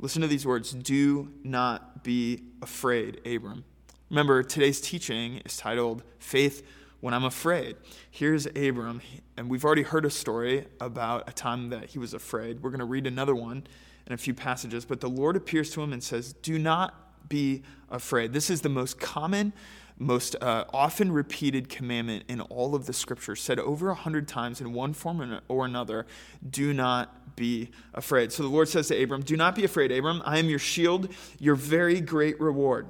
Listen 0.00 0.22
to 0.22 0.28
these 0.28 0.44
words 0.44 0.72
Do 0.72 1.32
not 1.44 2.02
be 2.02 2.42
afraid, 2.60 3.20
Abram. 3.24 3.64
Remember, 4.08 4.44
today's 4.44 4.80
teaching 4.80 5.38
is 5.44 5.56
titled 5.56 6.04
Faith 6.20 6.64
When 7.00 7.12
I'm 7.12 7.24
Afraid. 7.24 7.74
Here's 8.08 8.46
Abram, 8.46 9.00
and 9.36 9.50
we've 9.50 9.64
already 9.64 9.82
heard 9.82 10.04
a 10.04 10.10
story 10.10 10.68
about 10.80 11.28
a 11.28 11.32
time 11.32 11.70
that 11.70 11.86
he 11.86 11.98
was 11.98 12.14
afraid. 12.14 12.62
We're 12.62 12.70
going 12.70 12.78
to 12.78 12.84
read 12.84 13.08
another 13.08 13.34
one 13.34 13.66
in 14.06 14.12
a 14.12 14.16
few 14.16 14.32
passages, 14.32 14.84
but 14.84 15.00
the 15.00 15.08
Lord 15.08 15.34
appears 15.34 15.72
to 15.72 15.82
him 15.82 15.92
and 15.92 16.04
says, 16.04 16.34
Do 16.34 16.56
not 16.56 17.28
be 17.28 17.64
afraid. 17.90 18.32
This 18.32 18.48
is 18.48 18.60
the 18.60 18.68
most 18.68 19.00
common, 19.00 19.52
most 19.98 20.36
uh, 20.40 20.66
often 20.72 21.10
repeated 21.10 21.68
commandment 21.68 22.26
in 22.28 22.40
all 22.42 22.76
of 22.76 22.86
the 22.86 22.92
scriptures, 22.92 23.42
said 23.42 23.58
over 23.58 23.90
a 23.90 23.96
hundred 23.96 24.28
times 24.28 24.60
in 24.60 24.72
one 24.72 24.92
form 24.92 25.40
or 25.48 25.66
another 25.66 26.06
do 26.48 26.72
not 26.72 27.34
be 27.34 27.70
afraid. 27.92 28.30
So 28.30 28.44
the 28.44 28.50
Lord 28.50 28.68
says 28.68 28.86
to 28.86 29.02
Abram, 29.02 29.22
Do 29.22 29.36
not 29.36 29.56
be 29.56 29.64
afraid, 29.64 29.90
Abram. 29.90 30.22
I 30.24 30.38
am 30.38 30.48
your 30.48 30.60
shield, 30.60 31.12
your 31.40 31.56
very 31.56 32.00
great 32.00 32.40
reward. 32.40 32.88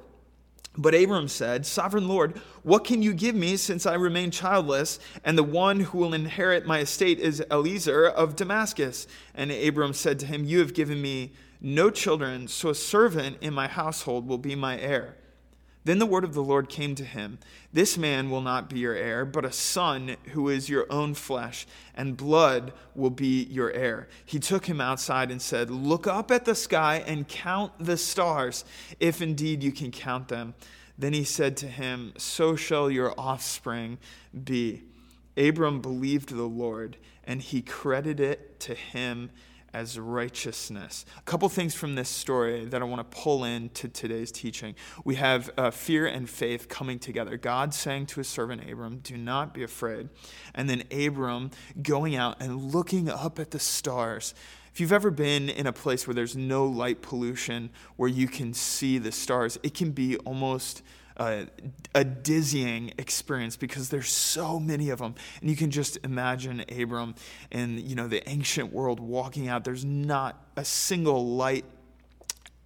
But 0.77 0.93
Abram 0.93 1.27
said, 1.27 1.65
Sovereign 1.65 2.07
Lord, 2.07 2.39
what 2.61 2.83
can 2.83 3.01
you 3.01 3.13
give 3.13 3.33
me 3.33 3.57
since 3.57 3.87
I 3.87 3.95
remain 3.95 4.29
childless, 4.29 4.99
and 5.23 5.37
the 5.37 5.43
one 5.43 5.79
who 5.79 5.97
will 5.97 6.13
inherit 6.13 6.67
my 6.67 6.79
estate 6.79 7.19
is 7.19 7.43
Eliezer 7.49 8.07
of 8.07 8.35
Damascus? 8.35 9.07
And 9.33 9.51
Abram 9.51 9.93
said 9.93 10.19
to 10.19 10.27
him, 10.27 10.45
You 10.45 10.59
have 10.59 10.75
given 10.75 11.01
me 11.01 11.33
no 11.59 11.89
children, 11.89 12.47
so 12.47 12.69
a 12.69 12.75
servant 12.75 13.37
in 13.41 13.53
my 13.53 13.67
household 13.67 14.27
will 14.27 14.37
be 14.37 14.53
my 14.53 14.79
heir. 14.79 15.15
Then 15.87 15.99
the 15.99 16.05
word 16.05 16.25
of 16.25 16.33
the 16.33 16.43
Lord 16.43 16.67
came 16.67 16.95
to 16.95 17.05
him 17.05 17.39
This 17.71 17.97
man 17.97 18.29
will 18.29 18.41
not 18.41 18.69
be 18.69 18.79
your 18.79 18.93
heir, 18.93 19.23
but 19.23 19.45
a 19.45 19.53
son 19.53 20.17
who 20.33 20.49
is 20.49 20.67
your 20.67 20.85
own 20.91 21.13
flesh 21.13 21.65
and 21.95 22.17
blood 22.17 22.73
will 22.93 23.09
be 23.09 23.43
your 23.43 23.71
heir. 23.71 24.09
He 24.25 24.37
took 24.37 24.65
him 24.65 24.81
outside 24.81 25.31
and 25.31 25.41
said, 25.41 25.69
Look 25.69 26.05
up 26.05 26.29
at 26.29 26.43
the 26.43 26.55
sky 26.55 27.05
and 27.07 27.25
count 27.25 27.71
the 27.79 27.95
stars, 27.95 28.65
if 28.99 29.21
indeed 29.21 29.63
you 29.63 29.71
can 29.71 29.91
count 29.91 30.27
them. 30.27 30.55
Then 30.97 31.13
he 31.13 31.23
said 31.23 31.55
to 31.57 31.67
him, 31.67 32.11
So 32.17 32.57
shall 32.57 32.91
your 32.91 33.17
offspring 33.17 33.97
be. 34.43 34.83
Abram 35.37 35.79
believed 35.79 36.35
the 36.35 36.43
Lord, 36.43 36.97
and 37.23 37.41
he 37.41 37.61
credited 37.61 38.19
it 38.19 38.59
to 38.59 38.75
him 38.75 39.29
as 39.77 39.99
righteousness. 39.99 41.05
A 41.19 41.21
couple 41.21 41.47
things 41.49 41.75
from 41.75 41.93
this 41.93 42.09
story 42.09 42.65
that 42.65 42.81
I 42.81 42.85
want 42.85 42.99
to 42.99 43.17
pull 43.17 43.43
into 43.43 43.87
today's 43.87 44.31
teaching. 44.31 44.73
We 45.05 45.15
have 45.15 45.51
uh, 45.55 45.69
fear 45.69 46.07
and 46.07 46.27
faith 46.27 46.67
coming 46.67 46.97
together. 46.97 47.37
God 47.37 47.75
saying 47.75 48.07
to 48.07 48.19
his 48.19 48.27
servant 48.27 48.67
Abram, 48.67 48.97
Do 48.97 49.15
not 49.17 49.53
be 49.53 49.61
afraid. 49.61 50.09
And 50.55 50.67
then 50.67 50.83
Abram 50.91 51.51
going 51.79 52.15
out 52.15 52.41
and 52.41 52.73
looking 52.73 53.07
up 53.07 53.37
at 53.37 53.51
the 53.51 53.59
stars. 53.59 54.33
If 54.73 54.79
you've 54.79 54.91
ever 54.91 55.11
been 55.11 55.47
in 55.47 55.67
a 55.67 55.73
place 55.73 56.07
where 56.07 56.15
there's 56.15 56.35
no 56.35 56.65
light 56.65 57.03
pollution, 57.03 57.69
where 57.97 58.09
you 58.09 58.27
can 58.27 58.55
see 58.55 58.97
the 58.97 59.11
stars, 59.11 59.59
it 59.61 59.75
can 59.75 59.91
be 59.91 60.17
almost 60.17 60.81
a 61.17 62.03
dizzying 62.03 62.93
experience 62.97 63.57
because 63.57 63.89
there's 63.89 64.09
so 64.09 64.59
many 64.59 64.89
of 64.89 64.99
them 64.99 65.15
and 65.41 65.49
you 65.49 65.55
can 65.55 65.71
just 65.71 65.97
imagine 66.03 66.63
abram 66.69 67.15
in 67.51 67.77
you 67.79 67.95
know 67.95 68.07
the 68.07 68.27
ancient 68.29 68.71
world 68.71 68.99
walking 68.99 69.47
out 69.47 69.63
there's 69.63 69.83
not 69.83 70.45
a 70.55 70.63
single 70.63 71.25
light 71.25 71.65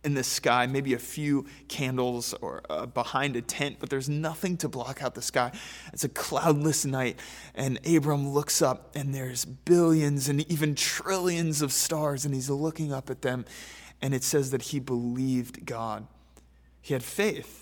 in 0.03 0.15
the 0.15 0.23
sky, 0.23 0.65
maybe 0.65 0.93
a 0.93 0.99
few 0.99 1.45
candles 1.67 2.33
or 2.41 2.63
uh, 2.69 2.85
behind 2.85 3.35
a 3.35 3.41
tent, 3.41 3.77
but 3.79 3.89
there's 3.89 4.09
nothing 4.09 4.57
to 4.57 4.67
block 4.67 5.03
out 5.03 5.13
the 5.13 5.21
sky. 5.21 5.51
It's 5.93 6.03
a 6.03 6.09
cloudless 6.09 6.85
night, 6.85 7.19
and 7.53 7.79
Abram 7.87 8.29
looks 8.29 8.61
up, 8.61 8.91
and 8.95 9.13
there's 9.13 9.45
billions 9.45 10.27
and 10.27 10.49
even 10.51 10.75
trillions 10.75 11.61
of 11.61 11.71
stars, 11.71 12.25
and 12.25 12.33
he's 12.33 12.49
looking 12.49 12.91
up 12.91 13.09
at 13.09 13.21
them, 13.21 13.45
and 14.01 14.13
it 14.15 14.23
says 14.23 14.51
that 14.51 14.63
he 14.63 14.79
believed 14.79 15.65
God. 15.65 16.07
He 16.81 16.93
had 16.93 17.03
faith. 17.03 17.60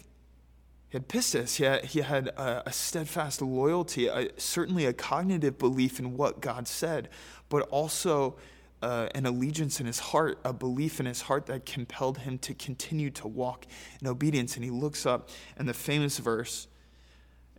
He 0.89 0.97
had 0.97 1.07
pistis. 1.07 1.57
He 1.57 1.63
had, 1.63 1.85
he 1.85 2.01
had 2.01 2.29
a, 2.29 2.67
a 2.67 2.73
steadfast 2.73 3.41
loyalty, 3.41 4.07
a, 4.07 4.29
certainly 4.37 4.85
a 4.85 4.93
cognitive 4.93 5.59
belief 5.59 5.99
in 5.99 6.17
what 6.17 6.41
God 6.41 6.67
said, 6.67 7.09
but 7.47 7.61
also 7.69 8.37
uh, 8.81 9.07
an 9.13 9.25
allegiance 9.25 9.79
in 9.79 9.85
his 9.85 9.99
heart, 9.99 10.39
a 10.43 10.51
belief 10.51 10.99
in 10.99 11.05
his 11.05 11.21
heart 11.21 11.45
that 11.45 11.65
compelled 11.65 12.19
him 12.19 12.39
to 12.39 12.53
continue 12.55 13.11
to 13.11 13.27
walk 13.27 13.65
in 14.01 14.07
obedience. 14.07 14.55
And 14.55 14.63
he 14.63 14.71
looks 14.71 15.05
up, 15.05 15.29
and 15.57 15.69
the 15.69 15.73
famous 15.73 16.17
verse 16.17 16.67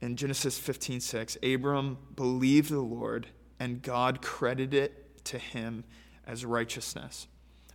in 0.00 0.16
Genesis 0.16 0.58
15 0.58 1.00
6 1.00 1.38
Abram 1.42 1.98
believed 2.16 2.70
the 2.70 2.80
Lord, 2.80 3.28
and 3.60 3.80
God 3.80 4.22
credited 4.22 4.74
it 4.74 5.24
to 5.26 5.38
him 5.38 5.84
as 6.26 6.44
righteousness. 6.44 7.28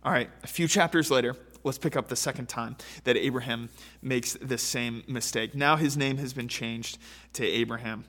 All 0.04 0.12
right, 0.12 0.28
a 0.42 0.46
few 0.46 0.68
chapters 0.68 1.10
later, 1.10 1.36
Let's 1.66 1.78
pick 1.78 1.96
up 1.96 2.06
the 2.06 2.14
second 2.14 2.48
time 2.48 2.76
that 3.02 3.16
Abraham 3.16 3.70
makes 4.00 4.34
the 4.34 4.56
same 4.56 5.02
mistake. 5.08 5.52
Now 5.52 5.74
his 5.74 5.96
name 5.96 6.18
has 6.18 6.32
been 6.32 6.46
changed 6.46 6.96
to 7.32 7.44
Abraham. 7.44 8.04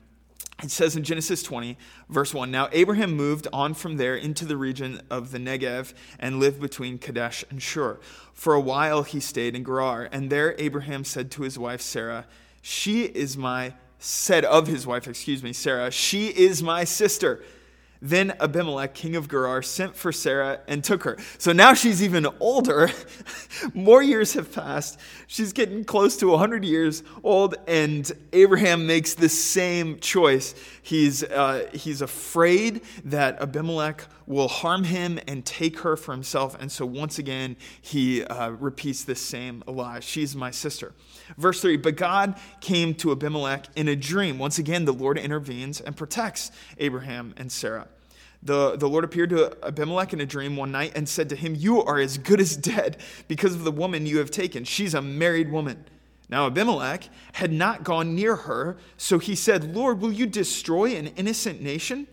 It 0.62 0.70
says 0.70 0.94
in 0.94 1.02
Genesis 1.02 1.42
20, 1.42 1.76
verse 2.08 2.32
1 2.32 2.52
Now 2.52 2.68
Abraham 2.70 3.16
moved 3.16 3.48
on 3.52 3.74
from 3.74 3.96
there 3.96 4.14
into 4.14 4.44
the 4.44 4.56
region 4.56 5.02
of 5.10 5.32
the 5.32 5.38
Negev 5.38 5.92
and 6.20 6.38
lived 6.38 6.60
between 6.60 6.98
Kadesh 6.98 7.44
and 7.50 7.60
Shur. 7.60 7.98
For 8.32 8.54
a 8.54 8.60
while 8.60 9.02
he 9.02 9.18
stayed 9.18 9.56
in 9.56 9.64
Gerar, 9.64 10.08
and 10.12 10.30
there 10.30 10.54
Abraham 10.58 11.02
said 11.02 11.32
to 11.32 11.42
his 11.42 11.58
wife 11.58 11.80
Sarah, 11.80 12.26
She 12.62 13.06
is 13.06 13.36
my, 13.36 13.74
said 13.98 14.44
of 14.44 14.68
his 14.68 14.86
wife, 14.86 15.08
excuse 15.08 15.42
me, 15.42 15.52
Sarah, 15.52 15.90
She 15.90 16.28
is 16.28 16.62
my 16.62 16.84
sister. 16.84 17.42
Then 18.00 18.34
Abimelech, 18.40 18.94
king 18.94 19.16
of 19.16 19.28
Gerar, 19.28 19.62
sent 19.62 19.96
for 19.96 20.12
Sarah 20.12 20.60
and 20.68 20.84
took 20.84 21.02
her. 21.02 21.18
So 21.38 21.52
now 21.52 21.74
she's 21.74 22.02
even 22.02 22.26
older. 22.38 22.90
More 23.74 24.02
years 24.02 24.34
have 24.34 24.52
passed. 24.52 25.00
She's 25.26 25.52
getting 25.52 25.84
close 25.84 26.16
to 26.18 26.28
100 26.28 26.64
years 26.64 27.02
old, 27.24 27.56
and 27.66 28.10
Abraham 28.32 28.86
makes 28.86 29.14
the 29.14 29.28
same 29.28 29.98
choice. 29.98 30.54
He's, 30.82 31.24
uh, 31.24 31.68
he's 31.72 32.00
afraid 32.00 32.82
that 33.04 33.40
Abimelech 33.42 34.04
will 34.28 34.48
harm 34.48 34.84
him 34.84 35.18
and 35.26 35.44
take 35.44 35.80
her 35.80 35.96
for 35.96 36.12
himself. 36.12 36.54
And 36.60 36.70
so 36.70 36.84
once 36.84 37.18
again, 37.18 37.56
he 37.80 38.22
uh, 38.24 38.50
repeats 38.50 39.02
this 39.02 39.20
same 39.20 39.64
lie 39.66 40.00
She's 40.00 40.36
my 40.36 40.50
sister. 40.50 40.92
Verse 41.36 41.60
3 41.60 41.78
But 41.78 41.96
God 41.96 42.38
came 42.60 42.94
to 42.96 43.10
Abimelech 43.10 43.66
in 43.74 43.88
a 43.88 43.96
dream. 43.96 44.38
Once 44.38 44.58
again, 44.58 44.84
the 44.84 44.92
Lord 44.92 45.18
intervenes 45.18 45.80
and 45.80 45.96
protects 45.96 46.52
Abraham 46.76 47.34
and 47.36 47.50
Sarah. 47.50 47.88
The, 48.42 48.76
the 48.76 48.88
Lord 48.88 49.02
appeared 49.02 49.30
to 49.30 49.56
Abimelech 49.66 50.12
in 50.12 50.20
a 50.20 50.26
dream 50.26 50.56
one 50.56 50.70
night 50.70 50.92
and 50.94 51.08
said 51.08 51.28
to 51.30 51.36
him, 51.36 51.54
You 51.56 51.82
are 51.82 51.98
as 51.98 52.18
good 52.18 52.40
as 52.40 52.56
dead 52.56 52.98
because 53.26 53.54
of 53.54 53.64
the 53.64 53.72
woman 53.72 54.06
you 54.06 54.18
have 54.18 54.30
taken. 54.30 54.62
She's 54.62 54.94
a 54.94 55.02
married 55.02 55.50
woman. 55.50 55.86
Now 56.28 56.46
Abimelech 56.46 57.08
had 57.32 57.50
not 57.50 57.84
gone 57.84 58.14
near 58.14 58.36
her, 58.36 58.76
so 58.98 59.18
he 59.18 59.34
said, 59.34 59.74
Lord, 59.74 60.00
will 60.00 60.12
you 60.12 60.26
destroy 60.26 60.94
an 60.94 61.08
innocent 61.08 61.62
nation? 61.62 62.06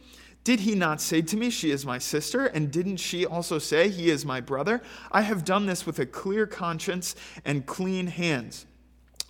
Did 0.45 0.59
he 0.59 0.75
not 0.75 1.01
say 1.01 1.23
to 1.23 1.35
me, 1.35 1.49
She 1.49 1.71
is 1.71 1.85
my 1.85 1.97
sister? 1.97 2.45
And 2.45 2.71
didn't 2.71 2.97
she 2.97 3.25
also 3.25 3.57
say, 3.57 3.89
He 3.89 4.09
is 4.11 4.25
my 4.25 4.39
brother? 4.39 4.81
I 5.11 5.21
have 5.21 5.43
done 5.43 5.65
this 5.65 5.85
with 5.87 5.97
a 5.99 6.05
clear 6.05 6.45
conscience 6.45 7.15
and 7.43 7.65
clean 7.65 8.07
hands. 8.07 8.67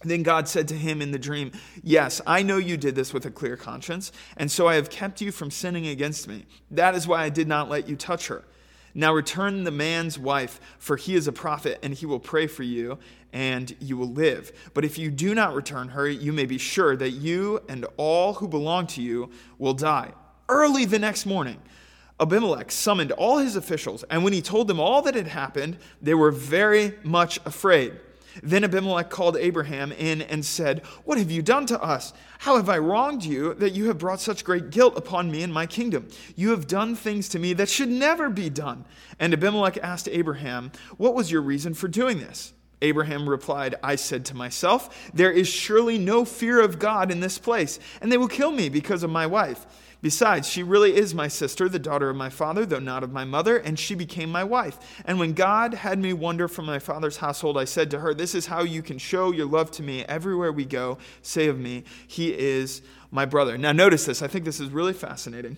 Then 0.03 0.23
God 0.23 0.49
said 0.49 0.67
to 0.67 0.75
him 0.75 1.01
in 1.01 1.11
the 1.11 1.17
dream, 1.17 1.53
Yes, 1.81 2.19
I 2.27 2.43
know 2.43 2.57
you 2.57 2.75
did 2.75 2.95
this 2.95 3.13
with 3.13 3.25
a 3.25 3.31
clear 3.31 3.55
conscience, 3.55 4.11
and 4.35 4.51
so 4.51 4.67
I 4.67 4.75
have 4.75 4.89
kept 4.89 5.21
you 5.21 5.31
from 5.31 5.49
sinning 5.49 5.87
against 5.87 6.27
me. 6.27 6.45
That 6.69 6.95
is 6.95 7.07
why 7.07 7.23
I 7.23 7.29
did 7.29 7.47
not 7.47 7.69
let 7.69 7.87
you 7.87 7.95
touch 7.95 8.27
her. 8.27 8.43
Now 8.93 9.13
return 9.13 9.63
the 9.63 9.71
man's 9.71 10.19
wife, 10.19 10.59
for 10.79 10.97
he 10.97 11.15
is 11.15 11.29
a 11.29 11.31
prophet, 11.31 11.79
and 11.81 11.93
he 11.93 12.05
will 12.05 12.19
pray 12.19 12.45
for 12.45 12.63
you, 12.63 12.99
and 13.31 13.73
you 13.79 13.95
will 13.95 14.11
live. 14.11 14.51
But 14.73 14.83
if 14.83 14.97
you 14.97 15.11
do 15.11 15.33
not 15.33 15.55
return 15.55 15.87
her, 15.89 16.09
you 16.09 16.33
may 16.33 16.45
be 16.45 16.57
sure 16.57 16.97
that 16.97 17.11
you 17.11 17.61
and 17.69 17.85
all 17.95 18.33
who 18.33 18.49
belong 18.49 18.87
to 18.87 19.01
you 19.01 19.29
will 19.57 19.73
die. 19.73 20.11
Early 20.47 20.85
the 20.85 20.99
next 20.99 21.25
morning, 21.25 21.59
Abimelech 22.19 22.71
summoned 22.71 23.11
all 23.11 23.39
his 23.39 23.55
officials, 23.55 24.03
and 24.09 24.23
when 24.23 24.33
he 24.33 24.41
told 24.41 24.67
them 24.67 24.79
all 24.79 25.01
that 25.01 25.15
had 25.15 25.27
happened, 25.27 25.77
they 26.01 26.13
were 26.13 26.31
very 26.31 26.93
much 27.03 27.39
afraid. 27.45 27.93
Then 28.43 28.63
Abimelech 28.63 29.09
called 29.09 29.37
Abraham 29.37 29.91
in 29.91 30.21
and 30.21 30.45
said, 30.45 30.85
What 31.03 31.17
have 31.17 31.31
you 31.31 31.41
done 31.41 31.65
to 31.67 31.81
us? 31.81 32.13
How 32.39 32.57
have 32.57 32.69
I 32.69 32.77
wronged 32.77 33.23
you 33.23 33.53
that 33.55 33.73
you 33.73 33.87
have 33.87 33.97
brought 33.97 34.19
such 34.19 34.43
great 34.43 34.69
guilt 34.69 34.97
upon 34.97 35.31
me 35.31 35.41
and 35.41 35.53
my 35.53 35.65
kingdom? 35.65 36.07
You 36.35 36.49
have 36.51 36.67
done 36.67 36.95
things 36.95 37.29
to 37.29 37.39
me 37.39 37.53
that 37.53 37.69
should 37.69 37.89
never 37.89 38.29
be 38.29 38.49
done. 38.49 38.85
And 39.19 39.33
Abimelech 39.33 39.77
asked 39.77 40.09
Abraham, 40.09 40.71
What 40.97 41.15
was 41.15 41.31
your 41.31 41.41
reason 41.41 41.73
for 41.73 41.87
doing 41.87 42.19
this? 42.19 42.53
Abraham 42.81 43.27
replied, 43.27 43.75
I 43.81 43.95
said 43.95 44.25
to 44.25 44.35
myself, 44.35 45.11
There 45.13 45.31
is 45.31 45.47
surely 45.47 45.97
no 45.97 46.25
fear 46.25 46.61
of 46.61 46.77
God 46.77 47.11
in 47.11 47.21
this 47.21 47.39
place, 47.39 47.79
and 48.01 48.11
they 48.11 48.17
will 48.17 48.27
kill 48.27 48.51
me 48.51 48.69
because 48.69 49.03
of 49.03 49.09
my 49.09 49.25
wife. 49.25 49.65
Besides, 50.05 50.47
she 50.47 50.61
really 50.61 50.95
is 50.95 51.15
my 51.15 51.27
sister, 51.27 51.67
the 51.67 51.79
daughter 51.79 52.11
of 52.11 52.15
my 52.15 52.29
father, 52.29 52.63
though 52.63 52.77
not 52.77 53.01
of 53.01 53.11
my 53.11 53.25
mother, 53.25 53.57
and 53.57 53.79
she 53.79 53.95
became 53.95 54.31
my 54.31 54.43
wife. 54.43 54.77
And 55.03 55.17
when 55.17 55.33
God 55.33 55.73
had 55.73 55.97
me 55.97 56.13
wander 56.13 56.47
from 56.47 56.67
my 56.67 56.77
father's 56.77 57.17
household, 57.17 57.57
I 57.57 57.65
said 57.65 57.89
to 57.89 57.99
her, 58.01 58.13
This 58.13 58.35
is 58.35 58.45
how 58.45 58.61
you 58.61 58.83
can 58.83 58.99
show 58.99 59.31
your 59.31 59.47
love 59.47 59.71
to 59.71 59.81
me. 59.81 60.05
Everywhere 60.05 60.51
we 60.51 60.63
go, 60.63 60.99
say 61.23 61.47
of 61.47 61.57
me, 61.57 61.85
He 62.05 62.31
is 62.37 62.83
my 63.09 63.25
brother. 63.25 63.57
Now, 63.57 63.71
notice 63.71 64.05
this. 64.05 64.21
I 64.21 64.27
think 64.27 64.45
this 64.45 64.59
is 64.59 64.69
really 64.69 64.93
fascinating. 64.93 65.57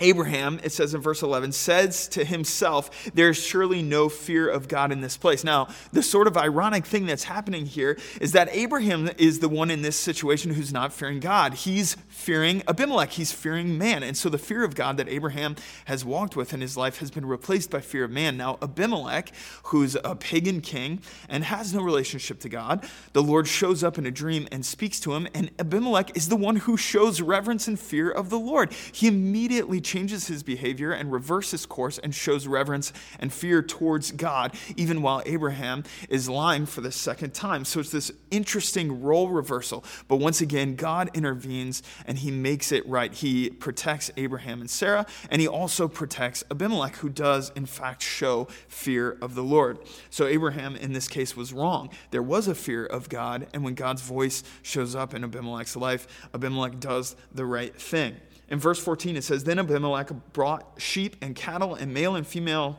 Abraham, 0.00 0.60
it 0.62 0.72
says 0.72 0.94
in 0.94 1.00
verse 1.00 1.22
11, 1.22 1.52
says 1.52 2.08
to 2.08 2.24
himself, 2.24 3.10
There's 3.14 3.42
surely 3.42 3.82
no 3.82 4.08
fear 4.08 4.48
of 4.48 4.68
God 4.68 4.92
in 4.92 5.00
this 5.00 5.16
place. 5.16 5.44
Now, 5.44 5.68
the 5.92 6.02
sort 6.02 6.26
of 6.26 6.36
ironic 6.36 6.86
thing 6.86 7.06
that's 7.06 7.24
happening 7.24 7.66
here 7.66 7.98
is 8.20 8.32
that 8.32 8.48
Abraham 8.52 9.10
is 9.18 9.40
the 9.40 9.48
one 9.48 9.70
in 9.70 9.82
this 9.82 9.96
situation 9.96 10.54
who's 10.54 10.72
not 10.72 10.92
fearing 10.92 11.20
God. 11.20 11.54
He's 11.54 11.96
fearing 12.08 12.62
Abimelech, 12.68 13.10
he's 13.10 13.32
fearing 13.32 13.78
man. 13.78 14.02
And 14.02 14.16
so 14.16 14.28
the 14.28 14.38
fear 14.38 14.64
of 14.64 14.74
God 14.74 14.96
that 14.96 15.08
Abraham 15.08 15.56
has 15.86 16.04
walked 16.04 16.36
with 16.36 16.52
in 16.52 16.60
his 16.60 16.76
life 16.76 16.98
has 16.98 17.10
been 17.10 17.26
replaced 17.26 17.70
by 17.70 17.80
fear 17.80 18.04
of 18.04 18.10
man. 18.10 18.36
Now, 18.36 18.58
Abimelech, 18.62 19.32
who's 19.64 19.96
a 20.04 20.14
pagan 20.14 20.60
king 20.60 21.00
and 21.28 21.44
has 21.44 21.74
no 21.74 21.82
relationship 21.82 22.40
to 22.40 22.48
God, 22.48 22.88
the 23.12 23.22
Lord 23.22 23.48
shows 23.48 23.82
up 23.82 23.98
in 23.98 24.06
a 24.06 24.10
dream 24.10 24.48
and 24.52 24.64
speaks 24.64 25.00
to 25.00 25.14
him, 25.14 25.28
and 25.34 25.50
Abimelech 25.58 26.16
is 26.16 26.28
the 26.28 26.36
one 26.36 26.56
who 26.56 26.76
shows 26.76 27.20
reverence 27.20 27.68
and 27.68 27.78
fear 27.78 28.10
of 28.10 28.30
the 28.30 28.38
Lord. 28.38 28.72
He 28.92 29.06
immediately 29.06 29.80
changes 29.90 30.28
his 30.28 30.44
behavior 30.44 30.92
and 30.92 31.10
reverses 31.10 31.66
course 31.66 31.98
and 31.98 32.14
shows 32.14 32.46
reverence 32.46 32.92
and 33.18 33.32
fear 33.32 33.60
towards 33.60 34.12
God, 34.12 34.54
even 34.76 35.02
while 35.02 35.20
Abraham 35.26 35.82
is 36.08 36.28
lying 36.28 36.64
for 36.64 36.80
the 36.80 36.92
second 36.92 37.34
time. 37.34 37.64
So 37.64 37.80
it's 37.80 37.90
this 37.90 38.12
interesting 38.30 39.02
role 39.02 39.28
reversal. 39.28 39.84
But 40.06 40.16
once 40.16 40.40
again, 40.40 40.76
God 40.76 41.10
intervenes 41.12 41.82
and 42.06 42.18
he 42.18 42.30
makes 42.30 42.70
it 42.70 42.86
right. 42.88 43.12
He 43.12 43.50
protects 43.50 44.12
Abraham 44.16 44.60
and 44.60 44.70
Sarah, 44.70 45.06
and 45.28 45.40
he 45.40 45.48
also 45.48 45.88
protects 45.88 46.44
Abimelech, 46.52 46.94
who 46.96 47.08
does, 47.08 47.50
in 47.56 47.66
fact, 47.66 48.00
show 48.00 48.44
fear 48.68 49.18
of 49.20 49.34
the 49.34 49.42
Lord. 49.42 49.78
So 50.08 50.28
Abraham, 50.28 50.76
in 50.76 50.92
this 50.92 51.08
case, 51.08 51.36
was 51.36 51.52
wrong. 51.52 51.90
There 52.12 52.22
was 52.22 52.46
a 52.46 52.54
fear 52.54 52.86
of 52.86 53.08
God, 53.08 53.48
and 53.52 53.64
when 53.64 53.74
God's 53.74 54.02
voice 54.02 54.44
shows 54.62 54.94
up 54.94 55.14
in 55.14 55.24
Abimelech's 55.24 55.74
life, 55.74 56.06
Abimelech 56.32 56.78
does 56.78 57.16
the 57.34 57.44
right 57.44 57.74
thing. 57.74 58.14
In 58.50 58.58
verse 58.58 58.82
14, 58.82 59.16
it 59.16 59.24
says, 59.24 59.44
Then 59.44 59.58
Abimelech 59.58 60.10
brought 60.32 60.66
sheep 60.76 61.16
and 61.22 61.34
cattle 61.34 61.74
and 61.74 61.94
male 61.94 62.16
and 62.16 62.26
female 62.26 62.78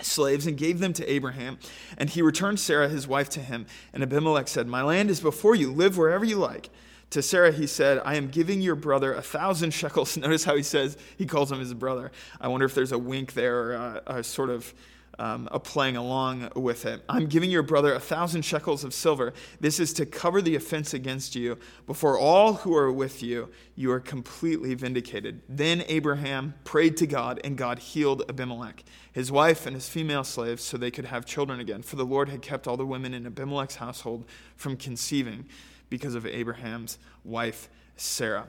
slaves 0.00 0.46
and 0.46 0.56
gave 0.56 0.80
them 0.80 0.92
to 0.94 1.10
Abraham. 1.10 1.58
And 1.98 2.10
he 2.10 2.22
returned 2.22 2.58
Sarah, 2.58 2.88
his 2.88 3.06
wife, 3.06 3.28
to 3.30 3.40
him. 3.40 3.66
And 3.92 4.02
Abimelech 4.02 4.48
said, 4.48 4.66
My 4.66 4.82
land 4.82 5.10
is 5.10 5.20
before 5.20 5.54
you, 5.54 5.70
live 5.70 5.98
wherever 5.98 6.24
you 6.24 6.36
like. 6.36 6.70
To 7.10 7.22
Sarah, 7.22 7.52
he 7.52 7.66
said, 7.66 8.00
I 8.04 8.16
am 8.16 8.28
giving 8.28 8.60
your 8.60 8.74
brother 8.74 9.12
a 9.12 9.22
thousand 9.22 9.72
shekels. 9.72 10.16
Notice 10.16 10.44
how 10.44 10.56
he 10.56 10.62
says, 10.62 10.96
he 11.16 11.26
calls 11.26 11.52
him 11.52 11.60
his 11.60 11.74
brother. 11.74 12.10
I 12.40 12.48
wonder 12.48 12.66
if 12.66 12.74
there's 12.74 12.92
a 12.92 12.98
wink 12.98 13.34
there 13.34 13.56
or 13.56 13.72
a, 13.74 14.02
a 14.06 14.24
sort 14.24 14.50
of 14.50 14.74
um, 15.18 15.48
playing 15.62 15.96
along 15.96 16.50
with 16.56 16.86
it. 16.86 17.02
I'm 17.08 17.26
giving 17.26 17.50
your 17.50 17.62
brother 17.62 17.94
a 17.94 18.00
thousand 18.00 18.42
shekels 18.42 18.84
of 18.84 18.92
silver. 18.92 19.32
This 19.60 19.80
is 19.80 19.92
to 19.94 20.06
cover 20.06 20.42
the 20.42 20.56
offense 20.56 20.94
against 20.94 21.34
you. 21.34 21.58
Before 21.86 22.18
all 22.18 22.54
who 22.54 22.74
are 22.76 22.92
with 22.92 23.22
you, 23.22 23.50
you 23.74 23.90
are 23.92 24.00
completely 24.00 24.74
vindicated. 24.74 25.42
Then 25.48 25.84
Abraham 25.88 26.54
prayed 26.64 26.96
to 26.98 27.06
God, 27.06 27.40
and 27.44 27.56
God 27.56 27.78
healed 27.78 28.22
Abimelech, 28.28 28.84
his 29.12 29.30
wife, 29.30 29.66
and 29.66 29.74
his 29.74 29.88
female 29.88 30.24
slaves, 30.24 30.62
so 30.62 30.76
they 30.76 30.90
could 30.90 31.06
have 31.06 31.24
children 31.24 31.60
again. 31.60 31.82
For 31.82 31.96
the 31.96 32.06
Lord 32.06 32.28
had 32.28 32.42
kept 32.42 32.66
all 32.66 32.76
the 32.76 32.86
women 32.86 33.14
in 33.14 33.26
Abimelech's 33.26 33.76
household 33.76 34.24
from 34.56 34.76
conceiving 34.76 35.46
because 35.88 36.14
of 36.14 36.26
Abraham's 36.26 36.98
wife, 37.24 37.68
Sarah. 37.96 38.48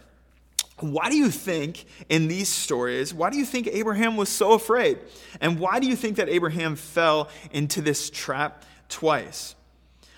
Why 0.80 1.10
do 1.10 1.16
you 1.16 1.30
think 1.30 1.86
in 2.10 2.28
these 2.28 2.50
stories, 2.50 3.14
why 3.14 3.30
do 3.30 3.38
you 3.38 3.46
think 3.46 3.68
Abraham 3.68 4.18
was 4.18 4.30
so 4.30 4.54
afraid? 4.54 5.00
And 5.40 5.60
why 5.60 5.80
do 5.80 5.88
you 5.88 5.96
think 5.96 6.18
that 6.18 6.28
Abraham 6.28 6.76
fell 6.76 7.30
into 7.52 7.82
this 7.82 8.10
trap 8.10 8.66
twice? 8.90 9.56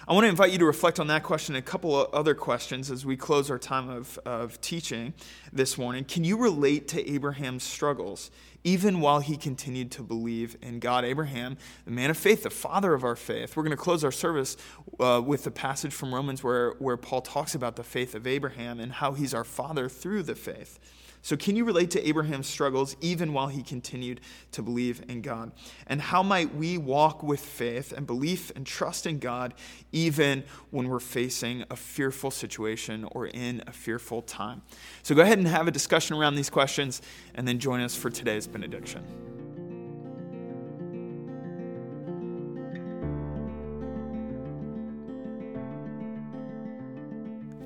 I 0.09 0.13
want 0.13 0.23
to 0.23 0.29
invite 0.29 0.53
you 0.53 0.57
to 0.59 0.65
reflect 0.65 1.01
on 1.01 1.07
that 1.07 1.23
question 1.23 1.53
and 1.53 1.61
a 1.61 1.67
couple 1.67 1.99
of 1.99 2.13
other 2.13 2.33
questions 2.33 2.89
as 2.89 3.05
we 3.05 3.17
close 3.17 3.51
our 3.51 3.59
time 3.59 3.89
of, 3.89 4.17
of 4.25 4.61
teaching 4.61 5.13
this 5.51 5.77
morning. 5.77 6.05
Can 6.05 6.23
you 6.23 6.37
relate 6.37 6.87
to 6.89 7.11
Abraham's 7.11 7.63
struggles, 7.63 8.31
even 8.63 9.01
while 9.01 9.19
he 9.19 9.35
continued 9.35 9.91
to 9.91 10.03
believe 10.03 10.55
in 10.61 10.79
God? 10.79 11.03
Abraham, 11.03 11.57
the 11.83 11.91
man 11.91 12.09
of 12.09 12.15
faith, 12.15 12.43
the 12.43 12.49
father 12.49 12.93
of 12.93 13.03
our 13.03 13.17
faith. 13.17 13.57
We're 13.57 13.63
going 13.63 13.75
to 13.75 13.83
close 13.83 14.05
our 14.05 14.13
service 14.13 14.55
uh, 14.97 15.21
with 15.25 15.43
the 15.43 15.51
passage 15.51 15.91
from 15.91 16.15
Romans 16.15 16.41
where, 16.41 16.75
where 16.79 16.95
Paul 16.95 17.19
talks 17.19 17.53
about 17.53 17.75
the 17.75 17.83
faith 17.83 18.15
of 18.15 18.25
Abraham 18.25 18.79
and 18.79 18.93
how 18.93 19.11
he's 19.11 19.33
our 19.33 19.43
father 19.43 19.89
through 19.89 20.23
the 20.23 20.35
faith. 20.35 20.79
So, 21.27 21.35
can 21.35 21.57
you 21.57 21.65
relate 21.65 21.91
to 21.91 22.07
Abraham's 22.07 22.47
struggles 22.47 22.95
even 23.01 23.33
while 23.33 23.47
he 23.47 23.61
continued 23.61 24.21
to 24.53 24.61
believe 24.61 25.03
in 25.09 25.21
God? 25.21 25.51
And 25.85 25.99
how 25.99 26.23
might 26.23 26.55
we 26.55 26.77
walk 26.77 27.21
with 27.21 27.41
faith 27.41 27.91
and 27.91 28.07
belief 28.07 28.49
and 28.55 28.65
trust 28.65 29.05
in 29.05 29.19
God 29.19 29.53
even 29.91 30.45
when 30.71 30.87
we're 30.87 31.01
facing 31.01 31.65
a 31.69 31.75
fearful 31.75 32.31
situation 32.31 33.03
or 33.11 33.27
in 33.27 33.61
a 33.67 33.73
fearful 33.73 34.21
time? 34.21 34.61
So, 35.03 35.15
go 35.15 35.21
ahead 35.21 35.37
and 35.37 35.49
have 35.49 35.67
a 35.67 35.71
discussion 35.71 36.15
around 36.15 36.35
these 36.35 36.49
questions 36.49 37.01
and 37.35 37.45
then 37.45 37.59
join 37.59 37.81
us 37.81 37.93
for 37.93 38.09
today's 38.09 38.47
benediction. 38.47 39.03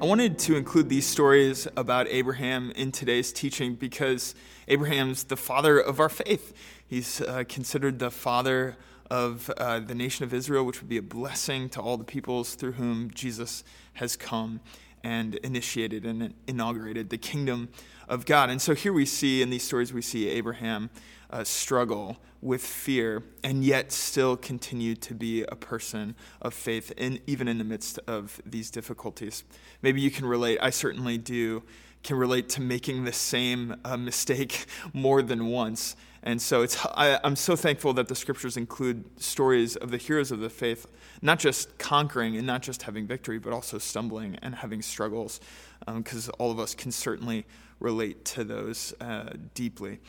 I 0.02 0.06
wanted 0.06 0.40
to 0.40 0.56
include 0.56 0.90
these 0.90 1.06
stories 1.06 1.68
about 1.78 2.08
Abraham 2.08 2.72
in 2.72 2.92
today's 2.92 3.32
teaching 3.32 3.76
because 3.76 4.34
Abraham's 4.68 5.26
the 5.26 5.38
father 5.38 5.80
of 5.80 6.00
our 6.00 6.10
faith. 6.10 6.56
He's 6.88 7.22
uh, 7.22 7.44
considered 7.48 8.00
the 8.00 8.10
father 8.10 8.78
of 9.12 9.52
uh, 9.58 9.80
the 9.80 9.94
nation 9.94 10.24
of 10.24 10.34
Israel, 10.34 10.66
which 10.66 10.82
would 10.82 10.90
be 10.90 10.98
a 10.98 11.04
blessing 11.04 11.70
to 11.70 11.82
all 11.82 11.98
the 11.98 12.04
peoples 12.04 12.56
through 12.56 12.72
whom 12.72 13.12
Jesus 13.14 13.64
has 13.94 14.16
come 14.16 14.60
and 15.04 15.36
initiated 15.36 16.06
and 16.06 16.34
inaugurated 16.48 17.10
the 17.10 17.18
kingdom 17.18 17.70
of 18.08 18.26
God. 18.26 18.50
And 18.50 18.62
so 18.62 18.76
here 18.76 18.94
we 18.94 19.06
see 19.06 19.42
in 19.42 19.50
these 19.50 19.64
stories, 19.64 19.94
we 19.94 20.02
see 20.02 20.30
Abraham 20.30 20.90
uh, 21.30 21.44
struggle 21.44 22.18
with 22.42 22.62
fear 22.62 23.24
and 23.44 23.64
yet 23.64 23.92
still 23.92 24.36
continue 24.36 24.96
to 24.96 25.14
be 25.14 25.44
a 25.44 25.56
person 25.56 26.16
of 26.42 26.54
faith, 26.54 26.92
in, 26.98 27.20
even 27.28 27.48
in 27.48 27.58
the 27.58 27.64
midst 27.64 28.00
of 28.08 28.42
these 28.46 28.70
difficulties. 28.70 29.44
Maybe 29.82 30.02
you 30.02 30.12
can 30.12 30.26
relate, 30.26 30.60
I 30.62 30.72
certainly 30.72 31.18
do, 31.18 31.64
can 32.04 32.18
relate 32.18 32.50
to 32.50 32.62
making 32.62 33.04
the 33.04 33.14
same 33.14 33.76
uh, 33.86 33.96
mistake 33.98 34.66
more 34.94 35.22
than 35.22 35.48
once. 35.48 35.96
And 36.24 36.42
so 36.42 36.62
it's, 36.62 36.78
I, 36.86 37.20
I'm 37.24 37.36
so 37.36 37.56
thankful 37.56 37.94
that 37.94 38.08
the 38.08 38.16
scriptures 38.16 38.56
include 38.56 39.06
stories 39.20 39.76
of 39.76 39.90
the 39.90 39.98
heroes 39.98 40.32
of 40.32 40.40
the 40.40 40.50
faith, 40.50 40.86
not 41.22 41.40
just 41.40 41.78
conquering 41.80 42.38
and 42.38 42.46
not 42.46 42.62
just 42.62 42.84
having 42.84 43.08
victory, 43.08 43.40
but 43.40 43.54
also 43.54 43.80
stumbling 43.80 44.36
and 44.42 44.56
having 44.56 44.82
struggles, 44.82 45.40
because 45.88 46.28
um, 46.30 46.36
all 46.38 46.52
of 46.52 46.60
us 46.60 46.76
can 46.76 46.92
certainly 46.92 47.46
relate 47.80 48.24
to 48.24 48.44
those 48.44 48.94
uh, 49.02 49.32
deeply. 49.56 50.00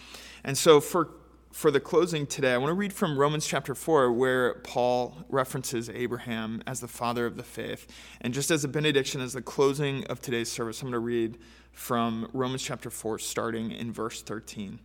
And 0.44 0.56
so 0.56 0.80
for 0.80 1.10
for 1.52 1.70
the 1.70 1.80
closing 1.80 2.26
today, 2.26 2.54
I 2.54 2.56
want 2.56 2.70
to 2.70 2.74
read 2.74 2.94
from 2.94 3.18
Romans 3.18 3.46
chapter 3.46 3.74
4, 3.74 4.10
where 4.10 4.54
Paul 4.64 5.22
references 5.28 5.90
Abraham 5.90 6.62
as 6.66 6.80
the 6.80 6.88
father 6.88 7.26
of 7.26 7.36
the 7.36 7.42
faith. 7.42 7.86
And 8.22 8.32
just 8.32 8.50
as 8.50 8.64
a 8.64 8.68
benediction, 8.68 9.20
as 9.20 9.34
the 9.34 9.42
closing 9.42 10.06
of 10.06 10.22
today's 10.22 10.50
service, 10.50 10.80
I'm 10.80 10.86
going 10.86 10.92
to 10.92 10.98
read 11.00 11.38
from 11.70 12.30
Romans 12.32 12.62
chapter 12.62 12.88
4, 12.88 13.18
starting 13.18 13.70
in 13.70 13.92
verse 13.92 14.22
13. 14.22 14.80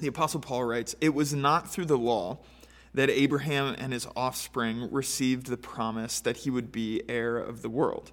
The 0.00 0.08
Apostle 0.08 0.40
Paul 0.40 0.64
writes 0.64 0.94
It 1.00 1.14
was 1.14 1.34
not 1.34 1.70
through 1.70 1.86
the 1.86 1.98
law 1.98 2.38
that 2.92 3.10
Abraham 3.10 3.74
and 3.78 3.92
his 3.92 4.06
offspring 4.14 4.88
received 4.92 5.46
the 5.48 5.56
promise 5.56 6.20
that 6.20 6.38
he 6.38 6.50
would 6.50 6.70
be 6.70 7.02
heir 7.08 7.36
of 7.36 7.62
the 7.62 7.68
world, 7.68 8.12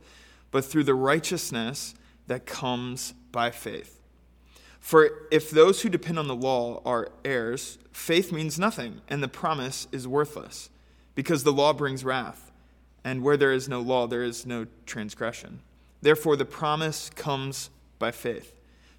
but 0.50 0.66
through 0.66 0.84
the 0.84 0.96
righteousness 0.96 1.94
that 2.28 2.46
comes 2.46 3.14
by 3.32 3.52
faith. 3.52 4.00
For 4.80 5.28
if 5.30 5.52
those 5.52 5.82
who 5.82 5.90
depend 5.90 6.18
on 6.18 6.28
the 6.28 6.36
law 6.36 6.82
are 6.84 7.12
heirs, 7.24 7.78
faith 7.92 8.32
means 8.32 8.58
nothing, 8.58 9.02
and 9.08 9.22
the 9.22 9.28
promise 9.28 9.88
is 9.92 10.08
worthless, 10.08 10.72
because 11.14 11.44
the 11.44 11.54
law 11.54 11.72
brings 11.72 12.04
wrath, 12.04 12.52
and 13.04 13.22
where 13.22 13.38
there 13.38 13.54
is 13.54 13.70
no 13.70 13.80
law, 13.80 14.08
there 14.08 14.24
is 14.24 14.46
no 14.46 14.66
transgression. 14.88 15.62
Therefore, 16.02 16.36
the 16.36 16.46
promise 16.46 17.12
comes 17.12 17.70
by 18.00 18.10
faith, 18.10 18.56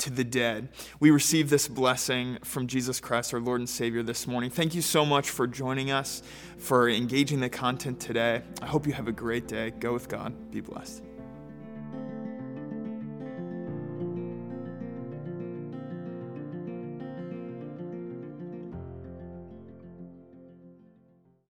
to 0.00 0.10
the 0.10 0.24
dead. 0.24 0.68
We 0.98 1.10
receive 1.10 1.50
this 1.50 1.68
blessing 1.68 2.38
from 2.42 2.66
Jesus 2.66 3.00
Christ, 3.00 3.32
our 3.32 3.40
Lord 3.40 3.60
and 3.60 3.68
Savior, 3.68 4.02
this 4.02 4.26
morning. 4.26 4.50
Thank 4.50 4.74
you 4.74 4.82
so 4.82 5.04
much 5.04 5.30
for 5.30 5.46
joining 5.46 5.90
us, 5.90 6.22
for 6.58 6.88
engaging 6.88 7.40
the 7.40 7.48
content 7.48 8.00
today. 8.00 8.42
I 8.60 8.66
hope 8.66 8.86
you 8.86 8.92
have 8.92 9.08
a 9.08 9.12
great 9.12 9.48
day. 9.48 9.70
Go 9.70 9.92
with 9.92 10.08
God. 10.08 10.50
Be 10.50 10.60
blessed. 10.60 11.09